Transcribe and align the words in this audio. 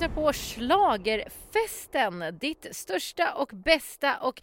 lyssnar 0.00 0.14
på 0.14 0.32
Schlagerfesten, 0.32 2.38
ditt 2.40 2.66
största 2.70 3.34
och 3.34 3.50
bästa 3.64 4.20
och 4.20 4.42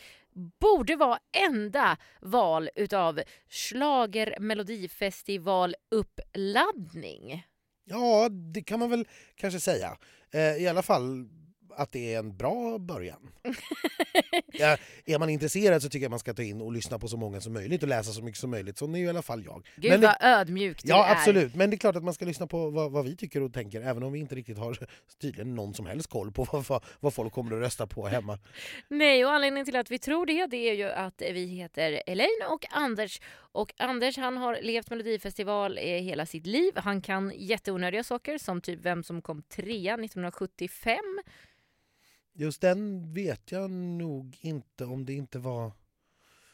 borde 0.60 0.96
vara 0.96 1.20
enda 1.38 1.98
val 2.22 2.70
utav 2.76 3.22
Schlager 3.50 4.38
Melodifestival 4.40 5.76
uppladdning. 5.92 7.44
Ja, 7.86 8.30
det 8.30 8.62
kan 8.62 8.80
man 8.80 8.90
väl 8.90 9.08
kanske 9.36 9.60
säga. 9.60 9.98
Eh, 10.32 10.64
I 10.64 10.68
alla 10.68 10.82
fall 10.82 11.30
att 11.78 11.92
det 11.92 12.14
är 12.14 12.20
en 12.20 12.38
bra 12.38 12.78
början. 12.78 13.30
ja, 14.54 14.78
är 15.06 15.20
man 15.20 15.30
intresserad 15.30 15.82
så 15.82 15.90
tycker 15.90 16.04
jag 16.04 16.10
man 16.10 16.20
ska 16.20 16.34
ta 16.34 16.44
in 16.44 16.62
och 16.62 16.72
lyssna 16.72 17.00
på 17.00 17.08
så 17.08 17.18
många 17.18 17.42
som 17.42 17.54
möjligt 17.54 17.84
och 17.84 17.90
läsa 17.90 18.12
så 18.12 18.22
mycket 18.22 18.40
som 18.40 18.50
möjligt. 18.50 18.78
Så 18.78 18.86
är 18.86 18.98
i 18.98 19.10
alla 19.10 19.22
fall 19.22 19.44
jag. 19.46 19.68
Gud 19.76 19.92
Men 19.92 20.02
vad 20.02 20.10
det, 20.10 20.18
ödmjuk 20.22 20.84
du 20.84 20.90
ja, 20.90 21.08
är. 21.08 21.12
absolut. 21.12 21.56
Men 21.56 21.70
det 21.70 21.76
är 21.76 21.78
klart 21.78 21.96
att 21.96 22.04
man 22.04 22.14
ska 22.14 22.26
lyssna 22.26 22.48
på 22.48 22.70
vad, 22.70 22.92
vad 22.92 23.06
vi 23.06 23.16
tycker 23.16 23.42
och 23.42 23.54
tänker 23.54 23.82
även 23.82 24.04
om 24.04 24.12
vi 24.12 24.20
inte 24.20 24.36
riktigt 24.36 24.58
har 24.58 24.78
tydligen 25.22 25.56
någon 25.56 25.74
som 25.74 25.86
helst 25.86 26.10
koll 26.10 26.32
på 26.32 26.44
vad, 26.52 26.66
vad, 26.66 26.84
vad 27.00 27.14
folk 27.14 27.34
kommer 27.34 27.56
att 27.56 27.62
rösta 27.62 27.88
på 27.88 28.08
hemma. 28.08 28.40
Nej, 28.88 29.26
och 29.26 29.32
anledningen 29.32 29.66
till 29.66 29.76
att 29.76 29.92
vi 29.92 30.00
tror 30.00 30.26
det, 30.26 30.46
det 30.46 30.70
är 30.70 30.74
ju 30.74 30.90
att 30.90 31.22
vi 31.22 31.46
heter 31.46 32.04
Elaine 32.08 32.44
och 32.50 32.66
Anders. 32.70 33.22
Och 33.52 33.74
Anders 33.78 34.18
han 34.18 34.38
har 34.38 34.58
levt 34.62 34.90
Melodifestival 34.90 35.78
eh, 35.78 35.84
hela 35.84 36.26
sitt 36.26 36.46
liv. 36.46 36.72
Han 36.76 37.02
kan 37.02 37.34
jätteonödiga 37.36 38.04
saker 38.04 38.38
som 38.38 38.62
typ 38.62 38.80
vem 38.86 39.04
som 39.04 39.22
kom 39.22 39.42
trea 39.42 39.94
1975. 39.94 40.98
Just 42.40 42.62
den 42.62 43.14
vet 43.14 43.52
jag 43.52 43.72
nog 43.72 44.38
inte 44.42 44.86
om 44.86 45.06
det 45.06 45.14
inte 45.14 45.40
var... 45.40 45.72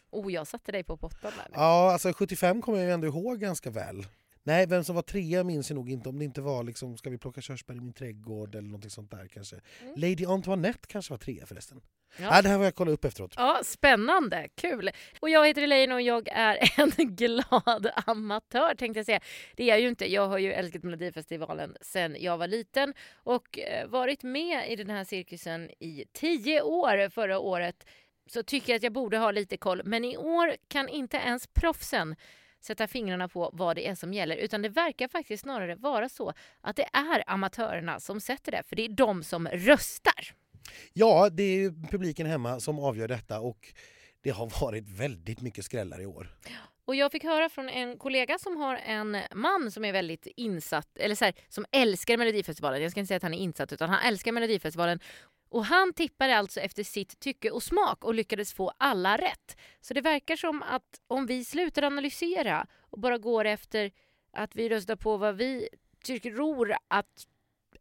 Oh, 0.10 0.34
jag 0.34 0.48
satte 0.48 0.72
dig 0.72 0.84
på 0.84 0.98
pottan 0.98 1.32
där. 1.38 1.46
nu. 1.50 1.56
Ja, 1.56 1.92
alltså 1.92 2.14
75 2.14 2.62
kommer 2.62 2.80
jag 2.80 2.92
ändå 2.92 3.08
ihåg 3.08 3.40
ganska 3.40 3.70
väl. 3.70 4.08
Nej, 4.44 4.68
vem 4.68 4.84
som 4.84 4.96
var 4.96 5.02
trea 5.02 5.44
minns 5.44 5.70
jag 5.70 5.76
nog 5.76 5.90
inte. 5.90 6.10
Om 6.10 6.20
det 6.20 6.26
inte 6.26 6.42
var 6.42 6.64
liksom, 6.64 6.98
ska 6.98 7.10
vi 7.10 7.18
plocka 7.18 7.42
körsbär 7.42 7.76
i 7.76 7.80
min 7.80 7.94
trädgård 7.94 8.56
eller 8.56 8.68
något 8.68 8.92
sånt 8.92 9.12
där 9.12 9.28
kanske. 9.28 9.60
Mm. 9.82 9.94
Lady 9.96 10.26
Antoinette 10.26 10.88
kanske 10.88 11.14
var 11.14 11.18
trea 11.18 11.46
förresten. 11.46 11.82
Ja. 12.18 12.36
Ja. 12.36 12.42
det 12.42 12.50
här 12.50 12.58
var 12.58 12.66
jag 12.66 12.76
kolla 12.76 12.92
upp 12.92 13.06
efteråt. 13.06 13.34
Ja, 13.38 13.62
spännande, 13.64 14.50
kul. 14.56 14.92
Och 15.20 15.30
jag 15.30 15.48
heter 15.48 15.62
Elaine 15.62 15.92
och 15.92 16.02
jag 16.02 16.28
är 16.28 16.58
en 17.00 17.16
glad 17.16 17.92
amatör 18.06 18.76
tänkte 18.76 19.00
jag 19.00 19.06
säga. 19.06 19.20
Det 19.56 19.64
är 19.64 19.68
jag 19.68 19.80
ju 19.82 19.88
inte. 19.88 20.12
Jag 20.12 20.28
har 20.28 20.38
ju 20.38 20.54
älskat 20.54 20.84
Melodifestivalen 20.84 21.78
sedan 21.82 22.16
jag 22.20 22.38
var 22.38 22.48
liten 22.48 22.94
och 23.16 23.60
eh, 23.60 23.88
varit 23.88 24.24
med 24.24 24.72
i 24.72 24.76
den 24.76 24.90
här 24.90 25.04
cirkusen 25.04 25.70
i 25.80 26.06
tio 26.14 26.62
år 26.62 27.10
förra 27.10 27.40
året. 27.40 27.86
Så 28.28 28.44
tycker 28.44 28.74
jag 28.74 28.78
att 28.78 28.84
jag 28.84 28.94
borde 28.94 29.18
ha 29.18 29.32
lite 29.32 29.58
koll. 29.58 29.82
Men 29.86 30.06
i 30.06 30.18
år 30.18 30.56
kan 30.68 30.90
inte 30.90 31.18
ens 31.18 31.48
proffsen 31.48 32.16
sätta 32.60 32.88
fingrarna 32.88 33.28
på 33.28 33.50
vad 33.54 33.76
det 33.76 33.88
är 33.88 33.96
som 33.96 34.14
gäller 34.14 34.36
utan 34.36 34.62
det 34.62 34.70
verkar 34.70 35.08
faktiskt 35.08 35.44
snarare 35.44 35.76
vara 35.76 36.10
så 36.10 36.34
att 36.62 36.76
det 36.76 36.90
är 36.94 37.24
amatörerna 37.28 38.00
som 38.00 38.20
sätter 38.20 38.52
det 38.52 38.64
för 38.64 38.76
det 38.76 38.86
är 38.86 38.90
de 38.90 39.24
som 39.24 39.48
röstar. 39.48 40.34
Ja, 40.94 41.30
det 41.30 41.44
är 41.44 41.90
publiken 41.92 42.28
hemma 42.28 42.60
som 42.60 42.80
avgör 42.80 43.08
detta 43.08 43.40
och 43.40 43.74
det 44.22 44.30
har 44.30 44.62
varit 44.62 44.90
väldigt 44.90 45.42
mycket 45.42 45.66
skrällar 45.66 46.02
i 46.02 46.06
år. 46.06 46.30
Och 46.86 46.96
jag 46.96 47.12
fick 47.12 47.24
höra 47.24 47.50
från 47.50 47.70
en 47.70 47.98
kollega 47.98 48.38
som 48.38 48.58
har 48.58 48.76
en 48.76 49.18
man 49.36 49.72
som 49.72 49.86
är 49.86 49.92
väldigt 49.92 50.28
insatt, 50.36 50.98
eller 50.98 51.16
så 51.16 51.26
här, 51.26 51.34
som 51.50 51.66
älskar 51.72 52.18
Melodifestivalen. 52.18 52.82
Jag 52.82 52.92
ska 52.92 53.00
inte 53.00 53.08
säga 53.08 53.18
att 53.18 53.24
han 53.24 53.34
är 53.34 53.38
insatt, 53.38 53.74
utan 53.74 53.90
han 53.90 54.00
älskar 54.08 54.32
Melodifestivalen. 54.32 55.00
Och 55.50 55.66
han 55.66 55.94
tippade 55.94 56.38
alltså 56.38 56.60
efter 56.60 56.84
sitt 56.84 57.20
tycke 57.20 57.52
och 57.52 57.64
smak 57.64 58.04
och 58.04 58.14
lyckades 58.14 58.54
få 58.54 58.72
alla 58.78 59.18
rätt. 59.18 59.58
Så 59.82 59.94
det 59.94 60.02
verkar 60.02 60.36
som 60.36 60.62
att 60.62 61.02
om 61.08 61.26
vi 61.26 61.46
slutar 61.46 61.84
analysera 61.84 62.68
och 62.90 63.00
bara 63.00 63.18
går 63.18 63.46
efter 63.46 63.92
att 64.34 64.56
vi 64.56 64.70
röstar 64.70 64.96
på 64.96 65.18
vad 65.18 65.36
vi 65.36 65.70
tror 66.04 66.76
att 66.88 67.28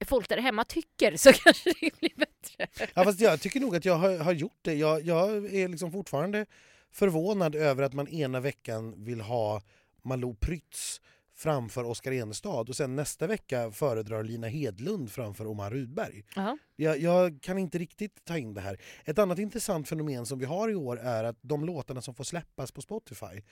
folk 0.00 0.28
där 0.28 0.38
hemma 0.38 0.64
tycker 0.64 1.16
så 1.16 1.32
kanske 1.44 1.70
det 1.80 1.98
blir 2.00 2.16
bättre. 2.16 2.86
Ja, 2.94 3.04
fast 3.04 3.20
jag 3.20 3.40
tycker 3.40 3.60
nog 3.60 3.76
att 3.76 3.84
jag 3.84 3.94
har, 3.94 4.18
har 4.18 4.32
gjort 4.32 4.58
det. 4.62 4.74
Jag, 4.74 5.02
jag 5.02 5.54
är 5.54 5.68
liksom 5.68 5.92
fortfarande 5.92 6.46
förvånad 6.92 7.54
över 7.54 7.82
att 7.82 7.92
man 7.92 8.08
ena 8.08 8.40
veckan 8.40 9.04
vill 9.04 9.20
ha 9.20 9.62
Malou 10.02 10.34
Prytz 10.34 11.00
framför 11.34 11.84
Oskar 11.84 12.12
Enestad 12.12 12.68
och 12.68 12.76
sen 12.76 12.96
nästa 12.96 13.26
vecka 13.26 13.70
föredrar 13.70 14.22
Lina 14.22 14.48
Hedlund 14.48 15.12
framför 15.12 15.46
Omar 15.46 15.70
Rudberg. 15.70 16.24
Ja. 16.36 16.58
Jag, 16.76 16.98
jag 16.98 17.42
kan 17.42 17.58
inte 17.58 17.78
riktigt 17.78 18.24
ta 18.24 18.38
in 18.38 18.54
det 18.54 18.60
här. 18.60 18.80
Ett 19.04 19.18
annat 19.18 19.38
intressant 19.38 19.88
fenomen 19.88 20.26
som 20.26 20.38
vi 20.38 20.44
har 20.44 20.68
i 20.68 20.74
år 20.74 20.98
är 20.98 21.24
att 21.24 21.38
de 21.40 21.64
låtarna 21.64 22.02
som 22.02 22.14
får 22.14 22.24
släppas 22.24 22.72
på 22.72 22.82
Spotify 22.82 23.42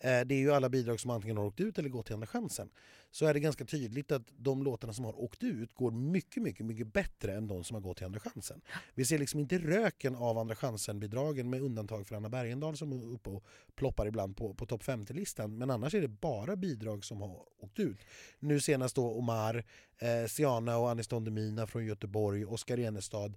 Eh, 0.00 0.20
det 0.26 0.34
är 0.34 0.38
ju 0.38 0.52
alla 0.52 0.68
bidrag 0.68 1.00
som 1.00 1.10
antingen 1.10 1.36
har 1.36 1.44
åkt 1.44 1.60
ut 1.60 1.78
eller 1.78 1.88
gått 1.88 2.06
till 2.06 2.14
Andra 2.14 2.26
chansen. 2.26 2.70
Så 3.10 3.26
är 3.26 3.34
det 3.34 3.40
ganska 3.40 3.64
tydligt 3.64 4.12
att 4.12 4.22
de 4.36 4.62
låtarna 4.62 4.92
som 4.92 5.04
har 5.04 5.20
åkt 5.20 5.42
ut 5.42 5.74
går 5.74 5.90
mycket, 5.90 6.42
mycket, 6.42 6.66
mycket 6.66 6.92
bättre 6.92 7.34
än 7.34 7.48
de 7.48 7.64
som 7.64 7.74
har 7.74 7.80
gått 7.80 7.96
till 7.96 8.06
Andra 8.06 8.20
chansen. 8.20 8.60
Vi 8.94 9.04
ser 9.04 9.18
liksom 9.18 9.40
inte 9.40 9.58
röken 9.58 10.16
av 10.16 10.38
Andra 10.38 10.54
chansen-bidragen 10.54 11.50
med 11.50 11.62
undantag 11.62 12.06
för 12.06 12.16
Anna 12.16 12.28
Bergendahl 12.28 12.76
som 12.76 12.92
är 12.92 13.14
uppe 13.14 13.30
och 13.30 13.44
ploppar 13.74 14.06
ibland 14.06 14.36
på, 14.36 14.54
på 14.54 14.66
topp 14.66 14.82
50-listan. 14.82 15.58
Men 15.58 15.70
annars 15.70 15.94
är 15.94 16.00
det 16.00 16.08
bara 16.08 16.56
bidrag 16.56 17.04
som 17.04 17.20
har 17.20 17.44
åkt 17.60 17.78
ut. 17.78 17.98
Nu 18.38 18.60
senast 18.60 18.96
då 18.96 19.12
Omar, 19.12 19.64
eh, 19.98 20.28
Siana 20.28 20.78
och 20.78 20.90
Anis 20.90 21.08
Don 21.08 21.24
Demina 21.24 21.66
från 21.66 21.86
Göteborg, 21.86 22.44
Oskar 22.44 22.78
Enestad 22.78 23.34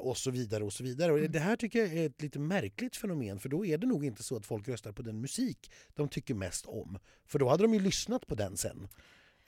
och 0.00 0.16
så 0.16 0.30
vidare. 0.30 0.64
och 0.64 0.72
så 0.72 0.84
vidare. 0.84 1.12
Och 1.12 1.30
det 1.30 1.38
här 1.38 1.56
tycker 1.56 1.78
jag 1.78 1.92
är 1.92 2.06
ett 2.06 2.22
lite 2.22 2.38
märkligt 2.38 2.96
fenomen 2.96 3.38
för 3.40 3.48
då 3.48 3.66
är 3.66 3.78
det 3.78 3.86
nog 3.86 4.04
inte 4.04 4.22
så 4.22 4.36
att 4.36 4.46
folk 4.46 4.68
röstar 4.68 4.92
på 4.92 5.02
den 5.02 5.20
musik 5.20 5.70
de 5.94 6.08
tycker 6.08 6.34
mest 6.34 6.66
om. 6.66 6.98
För 7.26 7.38
då 7.38 7.48
hade 7.48 7.64
de 7.64 7.74
ju 7.74 7.80
lyssnat 7.80 8.26
på 8.26 8.34
den 8.34 8.56
sen. 8.56 8.88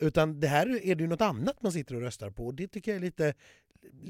Utan 0.01 0.41
det 0.41 0.49
här 0.49 0.87
är 0.87 0.95
det 0.95 1.03
ju 1.03 1.09
något 1.09 1.21
annat 1.21 1.63
man 1.63 1.73
sitter 1.73 1.95
och 1.95 2.01
röstar 2.01 2.31
på 2.31 2.47
och 2.47 2.55
det 2.55 2.69
tycker 2.69 2.91
jag 2.91 2.97
är 2.97 3.01
lite 3.01 3.35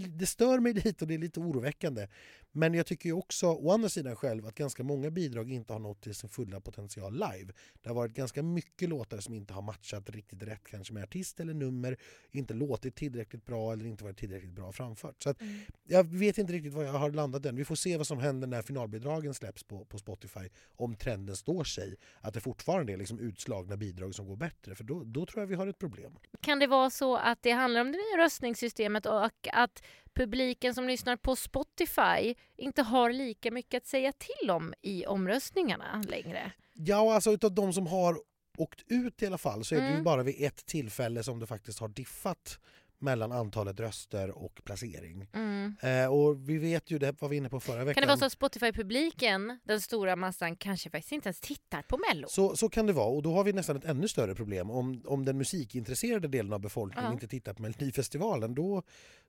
det 0.09 0.27
stör 0.27 0.59
mig 0.61 0.73
lite 0.73 1.05
och 1.05 1.09
det 1.09 1.15
är 1.15 1.19
lite 1.19 1.41
oroväckande. 1.41 2.09
Men 2.53 2.75
jag 2.75 2.87
tycker 2.87 3.09
ju 3.09 3.13
också 3.13 3.47
å 3.47 3.71
andra 3.73 3.89
sidan 3.89 4.17
själv 4.17 4.47
att 4.47 4.55
ganska 4.55 4.83
många 4.83 5.11
bidrag 5.11 5.51
inte 5.51 5.73
har 5.73 5.81
nått 5.81 6.01
till 6.01 6.15
sin 6.15 6.29
fulla 6.31 6.61
potential 6.61 7.13
live. 7.13 7.53
Det 7.83 7.89
har 7.89 7.95
varit 7.95 8.13
ganska 8.13 8.43
mycket 8.43 8.89
låtar 8.89 9.19
som 9.19 9.35
inte 9.35 9.55
har 9.55 9.63
matchat 9.63 10.11
riktigt 10.11 10.43
rätt 10.43 10.65
kanske 10.69 10.95
med 10.95 11.03
artist 11.03 11.41
eller 11.41 11.55
nummer, 11.55 11.97
inte 12.31 12.55
låtit 12.55 12.97
tillräckligt 12.97 13.45
bra 13.45 13.73
eller 13.73 13.85
inte 13.87 14.05
varit 14.05 14.19
tillräckligt 14.19 14.53
bra 14.53 14.73
framfört. 14.73 15.23
Så 15.23 15.31
att 15.31 15.41
Mm. 15.41 15.61
jag 15.85 16.05
vet 16.05 16.39
inte 16.39 16.53
riktigt 16.53 16.73
var 16.73 16.83
jag 16.85 16.93
har 16.93 17.11
landat 17.11 17.47
än. 17.47 17.57
Vi 17.57 17.65
får 17.65 17.75
se 17.75 17.97
vad 17.97 18.07
som 18.07 18.19
händer 18.19 18.49
när 18.49 18.63
finalbidragen 18.63 19.35
släpps 19.35 19.65
på, 19.65 19.85
på 19.85 19.99
Spotify. 19.99 20.49
Om 20.77 20.95
trenden 20.97 21.37
står 21.37 21.65
sig, 21.65 21.97
att 22.21 22.35
det 22.35 22.41
fortfarande 22.41 22.93
är 22.93 22.97
liksom 22.97 23.19
utslagna 23.19 23.77
bidrag 23.77 24.15
som 24.15 24.27
går 24.27 24.37
bättre. 24.37 24.75
För 24.75 24.85
då, 24.85 25.05
då 25.05 25.27
tror 25.27 25.43
jag 25.43 25.47
vi 25.47 25.55
har 25.55 25.67
ett 25.67 25.79
problem. 25.79 26.19
Kan 26.41 26.59
det 26.59 26.67
vara 26.67 26.91
så 26.91 27.17
att 27.17 27.43
det 27.43 27.51
handlar 27.51 27.81
om 27.81 27.93
det 27.93 27.99
nya 27.99 28.25
röstningssystemet 28.25 29.07
och 29.07 29.25
att 29.63 29.83
publiken 30.15 30.75
som 30.75 30.87
lyssnar 30.89 31.17
på 31.17 31.37
Spotify 31.37 32.35
inte 32.57 32.83
har 32.83 33.13
lika 33.13 33.51
mycket 33.51 33.83
att 33.83 33.87
säga 33.87 34.13
till 34.13 34.51
om 34.51 34.75
i 34.83 35.07
omröstningarna 35.07 36.03
längre? 36.09 36.53
Ja, 36.75 37.15
alltså 37.15 37.31
utav 37.33 37.55
de 37.55 37.73
som 37.73 37.87
har 37.87 38.19
åkt 38.59 38.83
ut 38.87 39.23
i 39.23 39.27
alla 39.27 39.39
fall 39.39 39.65
så 39.65 39.75
är 39.75 39.81
det 39.81 39.87
ju 39.87 39.93
Mm. 39.93 40.05
bara 40.05 40.23
vid 40.23 40.43
ett 40.45 40.67
tillfälle 40.67 41.23
som 41.23 41.39
det 41.41 41.47
faktiskt 41.47 41.79
har 41.79 41.89
diffat 41.89 42.59
mellan 43.01 43.33
antalet 43.33 43.81
röster 43.81 44.31
och 44.31 44.61
placering. 44.65 45.29
Mm. 45.35 45.75
Eh, 45.83 46.07
och 46.13 46.49
vi 46.49 46.59
vet 46.59 46.91
ju, 46.91 46.99
det 46.99 47.21
var 47.23 47.29
vi 47.29 47.37
inne 47.37 47.49
på 47.49 47.61
förra 47.61 47.85
veckan. 47.85 47.95
Kan 47.95 48.01
det 48.01 48.07
vara 48.07 48.17
så 48.19 48.25
att 48.25 48.33
Spotify-publiken, 48.33 49.59
den 49.65 49.81
stora 49.81 50.17
massan, 50.17 50.57
kanske 50.57 50.91
faktiskt 50.91 51.13
inte 51.13 51.29
ens 51.29 51.41
tittar 51.41 51.83
på 51.83 51.99
Mello? 52.09 52.27
Så, 52.31 52.57
så 52.57 52.69
kan 52.69 52.87
det 52.87 52.93
vara 52.93 53.09
och 53.09 53.23
då 53.23 53.33
har 53.35 53.45
vi 53.45 53.53
nästan 53.53 53.77
ett 53.77 53.85
ännu 53.85 54.09
större 54.09 54.35
problem. 54.35 54.71
Om, 54.71 55.03
om 55.07 55.25
den 55.25 55.39
musikintresserade 55.39 56.29
delen 56.29 56.53
av 56.53 56.61
befolkningen 56.61 57.09
Ja. 57.11 57.13
inte 57.13 57.29
tittar 57.29 57.55
på 57.55 57.63
Melodifestivalen 57.63 58.55
då, 58.55 58.83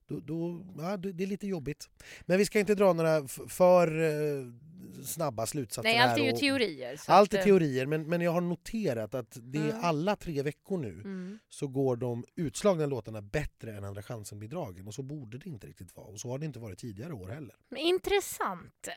då, 0.07 0.19
då 0.19 0.65
ja, 0.77 0.97
det 0.97 1.23
är 1.23 1.27
lite 1.27 1.47
jobbigt. 1.47 1.89
Men 2.25 2.37
vi 2.37 2.45
ska 2.45 2.59
inte 2.59 2.75
dra 2.75 2.93
några 2.93 3.27
för 3.47 4.01
eh, 4.01 4.45
snabba 5.05 5.45
slutsatser 5.45 5.89
Nej, 5.89 5.97
allt 5.99 6.19
är 6.19 6.23
ju 6.25 6.31
och- 6.33 6.39
teorier. 6.39 6.99
Allt 7.07 7.33
är 7.33 7.37
eh, 7.37 7.43
teorier 7.43 7.85
men, 7.85 8.09
men 8.09 8.21
jag 8.21 8.31
har 8.31 8.41
noterat 8.41 9.15
att 9.15 9.37
det 9.41 9.57
är 9.57 9.63
Mm. 9.69 9.83
alla 9.83 10.15
tre 10.15 10.41
veckor 10.41 10.77
nu 10.77 10.89
Mm. 10.93 11.39
så 11.49 11.67
går 11.67 11.95
de 11.95 12.25
utslagna 12.35 12.85
låtarna 12.85 13.21
bättre 13.21 13.58
än 13.67 13.83
Andra 13.83 14.01
chansen-bidragen 14.03 14.87
och 14.87 14.93
så 14.93 15.03
borde 15.03 15.37
det 15.37 15.49
inte 15.49 15.67
riktigt 15.67 15.95
vara 15.95 16.07
och 16.07 16.19
så 16.19 16.29
har 16.29 16.37
det 16.39 16.45
inte 16.45 16.59
varit 16.59 16.79
tidigare 16.79 17.13
år 17.13 17.27
heller. 17.27 17.55
Men 17.69 17.79
Intressant. 17.79 18.87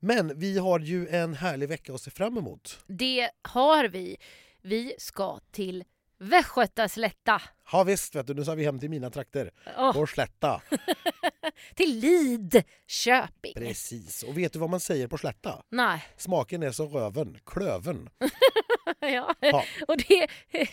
Men 0.00 0.38
vi 0.38 0.58
har 0.58 0.78
ju 0.80 1.08
en 1.08 1.34
härlig 1.34 1.68
vecka 1.68 1.94
att 1.94 2.00
se 2.00 2.10
fram 2.10 2.38
emot. 2.38 2.78
Det 2.86 3.30
har 3.42 3.88
vi. 3.88 4.16
Vi 4.62 4.94
ska 4.98 5.40
till 5.50 5.84
Västgötaslätta. 6.18 7.42
Ja 7.72 7.84
visst, 7.84 8.14
vet 8.14 8.26
du, 8.26 8.34
nu 8.34 8.44
sa 8.44 8.54
vi 8.54 8.64
hem 8.64 8.78
till 8.78 8.90
mina 8.90 9.10
trakter. 9.10 9.50
Åh, 9.78 9.92
På 9.92 10.06
Slätta. 10.06 10.62
till 11.74 11.98
Lidköping. 12.00 13.54
Precis. 13.54 14.22
Och 14.22 14.38
vet 14.38 14.52
du 14.52 14.58
vad 14.58 14.70
man 14.70 14.80
säger 14.80 15.08
på 15.08 15.18
Slätta? 15.18 15.62
Nej. 15.70 16.04
Smaken 16.16 16.62
är 16.62 16.70
som 16.72 16.88
röven, 16.88 17.38
klöven. 17.46 18.08
ja. 19.00 19.34
Ja. 19.40 19.64
Och 19.88 19.96
det 19.96 20.26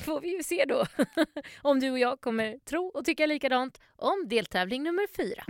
får 0.03 0.21
vi 0.21 0.37
ju 0.37 0.43
se 0.43 0.65
då. 0.65 0.85
om 1.61 1.79
du 1.79 1.91
och 1.91 1.99
jag 1.99 2.21
kommer 2.21 2.59
tro 2.65 2.87
och 2.87 3.05
tycka 3.05 3.25
likadant 3.25 3.79
om 3.95 4.27
deltävling 4.29 4.83
nummer 4.83 5.07
fyra. 5.15 5.43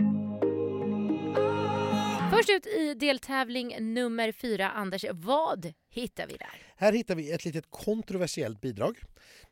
Först 2.36 2.50
ut 2.50 2.66
i 2.66 2.94
deltävling 2.94 3.94
nummer 3.94 4.32
fyra, 4.32 4.70
Anders, 4.70 5.04
vad 5.12 5.72
hittar 5.90 6.26
vi 6.26 6.36
där? 6.36 6.62
Här 6.76 6.92
hittar 6.92 7.14
vi 7.14 7.32
ett 7.32 7.44
litet 7.44 7.64
kontroversiellt 7.70 8.60
bidrag. 8.60 8.98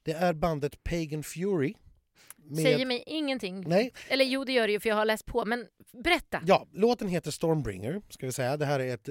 Det 0.02 0.12
är 0.12 0.32
bandet 0.32 0.84
Pagan 0.84 1.22
Fury 1.22 1.74
Med... 2.50 2.62
Säger 2.62 2.86
mig 2.86 3.04
ingenting. 3.06 3.64
Nej. 3.66 3.92
Eller 4.08 4.24
jo, 4.24 4.44
det 4.44 4.52
gör 4.52 4.66
det 4.66 4.72
ju 4.72 4.80
för 4.80 4.88
jag 4.88 4.96
har 4.96 5.04
läst 5.04 5.26
på. 5.26 5.44
Men 5.44 5.66
berätta. 5.92 6.42
Ja, 6.46 6.66
låten 6.72 7.08
heter 7.08 7.30
Stormbringer. 7.30 8.02
Ska 8.08 8.26
vi 8.26 8.32
säga. 8.32 8.56
Det 8.56 8.66
här 8.66 8.80
är 8.80 8.94
ett 8.94 9.08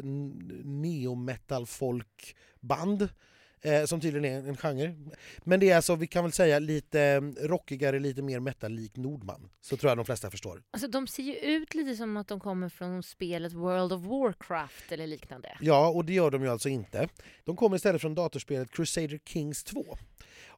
neo-metal 0.63 1.65
folkband 1.65 3.09
eh, 3.61 3.85
som 3.85 4.01
tydligen 4.01 4.25
är 4.25 4.49
en 4.49 4.57
genre. 4.57 4.95
Men 5.43 5.59
det 5.59 5.69
är 5.69 5.75
alltså, 5.75 5.95
vi 5.95 6.07
kan 6.07 6.23
väl 6.23 6.31
säga, 6.31 6.59
lite 6.59 7.01
eh, 7.01 7.21
rockigare, 7.47 7.99
lite 7.99 8.21
mer 8.21 8.39
metal-lik 8.39 8.97
Nordman. 8.97 9.49
Så 9.61 9.77
tror 9.77 9.89
jag 9.89 9.97
de 9.97 10.05
flesta 10.05 10.31
förstår. 10.31 10.63
Alltså, 10.71 10.87
de 10.87 11.07
ser 11.07 11.23
ju 11.23 11.35
ut 11.35 11.75
lite 11.75 11.95
som 11.95 12.17
att 12.17 12.27
de 12.27 12.39
kommer 12.39 12.69
från 12.69 13.03
spelet 13.03 13.53
World 13.53 13.93
of 13.93 14.01
Warcraft 14.01 14.91
eller 14.91 15.07
liknande. 15.07 15.57
Ja, 15.61 15.89
och 15.89 16.05
det 16.05 16.13
gör 16.13 16.31
de 16.31 16.43
ju 16.43 16.49
alltså 16.49 16.69
inte. 16.69 17.09
De 17.43 17.55
kommer 17.55 17.75
istället 17.75 18.01
från 18.01 18.15
datorspelet 18.15 18.71
Crusader 18.71 19.19
Kings 19.25 19.63
2. 19.63 19.97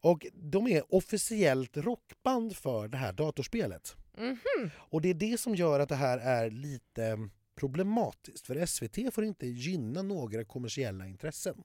Och 0.02 0.26
de 0.34 0.68
är 0.68 0.96
officiellt 0.96 1.78
rockband 1.78 2.58
för 2.58 2.88
det 2.88 2.98
här 2.98 3.14
datorspelet. 3.14 3.96
Mm 4.18 4.36
-hmm. 4.36 4.70
Och 4.78 5.02
det 5.02 5.10
är 5.10 5.14
det 5.14 5.40
som 5.40 5.56
gör 5.56 5.80
att 5.80 5.90
det 5.90 5.96
här 5.96 6.18
är 6.18 6.50
lite 6.50 7.30
problematiskt. 7.56 8.48
För 8.48 8.66
SVT 8.66 9.14
får 9.14 9.24
inte 9.24 9.48
gynna 9.48 10.02
några 10.02 10.46
kommersiella 10.46 11.08
intressen. 11.08 11.64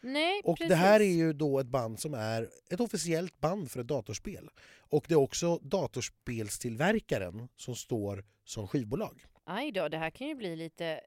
Nej, 0.00 0.40
och 0.44 0.58
precis. 0.58 0.68
det 0.68 0.76
här 0.76 1.00
är 1.00 1.14
ju 1.14 1.32
då 1.32 1.58
ett 1.58 1.66
band 1.66 2.00
som 2.00 2.14
är 2.14 2.48
ett 2.70 2.80
officiellt 2.80 3.40
band 3.40 3.70
för 3.70 3.80
ett 3.80 3.86
datorspel. 3.86 4.48
Och 4.78 5.04
det 5.08 5.14
är 5.14 5.18
också 5.18 5.58
datorspelstillverkaren 5.58 7.48
som 7.56 7.76
står 7.76 8.24
som 8.44 8.68
skivbolag. 8.68 9.24
Aj 9.44 9.72
då, 9.72 9.88
det 9.88 9.98
här 9.98 10.10
kan 10.10 10.28
ju 10.28 10.34
bli 10.34 10.56
lite 10.56 11.00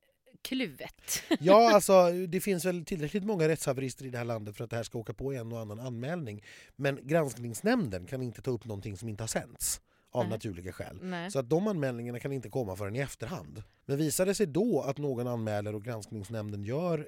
kluvet. 0.45 1.23
ja, 1.39 1.73
alltså 1.73 2.11
det 2.11 2.41
finns 2.41 2.65
väl 2.65 2.85
tillräckligt 2.85 3.23
många 3.23 3.47
rättshaverister 3.47 4.05
i 4.05 4.09
det 4.09 4.17
här 4.17 4.25
landet 4.25 4.57
för 4.57 4.63
att 4.63 4.69
det 4.69 4.75
här 4.75 4.83
ska 4.83 4.97
åka 4.97 5.13
på 5.13 5.33
en 5.33 5.51
och 5.51 5.59
annan 5.59 5.79
anmälning. 5.79 6.43
Men 6.75 6.99
granskningsnämnden 7.03 8.05
kan 8.05 8.21
inte 8.21 8.41
ta 8.41 8.51
upp 8.51 8.65
någonting 8.65 8.97
som 8.97 9.09
inte 9.09 9.23
har 9.23 9.27
sänts 9.27 9.81
av 10.15 10.23
Nej. 10.23 10.29
naturliga 10.29 10.71
skäl. 10.71 10.99
Nej. 11.01 11.31
Så 11.31 11.39
att 11.39 11.49
de 11.49 11.67
anmälningarna 11.67 12.19
kan 12.19 12.31
inte 12.31 12.49
komma 12.49 12.75
förrän 12.75 12.95
i 12.95 12.99
efterhand. 12.99 13.63
Men 13.85 13.97
visar 13.97 14.25
det 14.25 14.35
sig 14.35 14.45
då 14.45 14.81
att 14.81 14.97
någon 14.97 15.27
anmäler 15.27 15.75
och 15.75 15.83
granskningsnämnden 15.83 16.63
gör, 16.63 16.99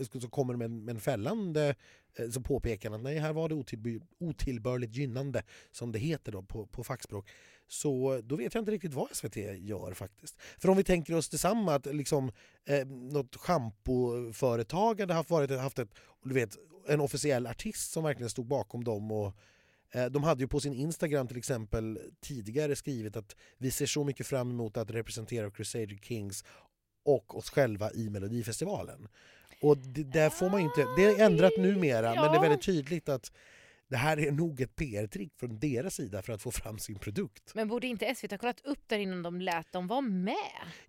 eh, 0.00 0.20
så 0.20 0.28
kommer 0.28 0.56
med, 0.56 0.70
med 0.70 0.94
en 0.94 1.00
fällande 1.00 1.74
eh, 2.16 2.30
så 2.30 2.40
påpekar 2.40 2.90
att 2.90 3.02
nej, 3.02 3.18
här 3.18 3.32
var 3.32 3.48
det 3.48 3.54
otillbörligt 4.18 4.94
gynnande 4.94 5.42
som 5.70 5.92
det 5.92 5.98
heter 5.98 6.32
då 6.32 6.42
på, 6.42 6.66
på 6.66 6.84
fackspråk. 6.84 7.30
Så 7.68 8.20
då 8.24 8.36
vet 8.36 8.54
jag 8.54 8.60
inte 8.60 8.72
riktigt 8.72 8.94
vad 8.94 9.08
SVT 9.12 9.36
gör 9.58 9.94
faktiskt. 9.94 10.40
För 10.58 10.68
om 10.68 10.76
vi 10.76 10.84
tänker 10.84 11.14
oss 11.14 11.28
detsamma 11.28 11.74
att 11.74 11.86
liksom, 11.86 12.32
eh, 12.64 12.86
något 12.86 13.36
schampoföretag 13.36 15.00
hade 15.00 15.14
haft, 15.14 15.30
varit, 15.30 15.50
haft 15.50 15.78
ett, 15.78 15.94
du 16.24 16.34
vet, 16.34 16.56
en 16.88 17.00
officiell 17.00 17.46
artist 17.46 17.92
som 17.92 18.04
verkligen 18.04 18.30
stod 18.30 18.46
bakom 18.46 18.84
dem 18.84 19.12
och 19.12 19.36
de 20.10 20.24
hade 20.24 20.40
ju 20.42 20.48
på 20.48 20.60
sin 20.60 20.74
Instagram 20.74 21.28
till 21.28 21.36
exempel 21.36 21.98
tidigare 22.20 22.76
skrivit 22.76 23.16
att 23.16 23.36
vi 23.58 23.70
ser 23.70 23.86
så 23.86 24.04
mycket 24.04 24.26
fram 24.26 24.50
emot 24.50 24.76
att 24.76 24.90
representera 24.90 25.50
Crusader 25.50 25.98
Kings 26.02 26.44
och 27.04 27.36
oss 27.36 27.50
själva 27.50 27.92
i 27.92 28.10
Melodifestivalen. 28.10 29.08
Och 29.62 29.78
det, 29.78 30.04
där 30.04 30.30
får 30.30 30.50
man 30.50 30.60
inte, 30.60 30.86
det 30.96 31.04
är 31.04 31.24
ändrat 31.24 31.52
numera 31.58 32.14
men 32.14 32.32
det 32.32 32.38
är 32.38 32.42
väldigt 32.42 32.62
tydligt 32.62 33.08
att 33.08 33.32
det 33.92 33.98
här 33.98 34.18
är 34.18 34.32
nog 34.32 34.60
ett 34.60 34.76
PR-trick 34.76 35.32
från 35.36 35.58
deras 35.58 35.94
sida 35.94 36.22
för 36.22 36.32
att 36.32 36.42
få 36.42 36.50
fram 36.50 36.78
sin 36.78 36.98
produkt. 36.98 37.54
Men 37.54 37.68
borde 37.68 37.86
inte 37.86 38.14
SVT 38.14 38.30
ha 38.30 38.38
kollat 38.38 38.60
upp 38.60 38.78
där 38.86 38.98
innan 38.98 39.22
de 39.22 39.40
lät 39.40 39.72
dem 39.72 39.86
vara 39.86 40.00
med? 40.00 40.34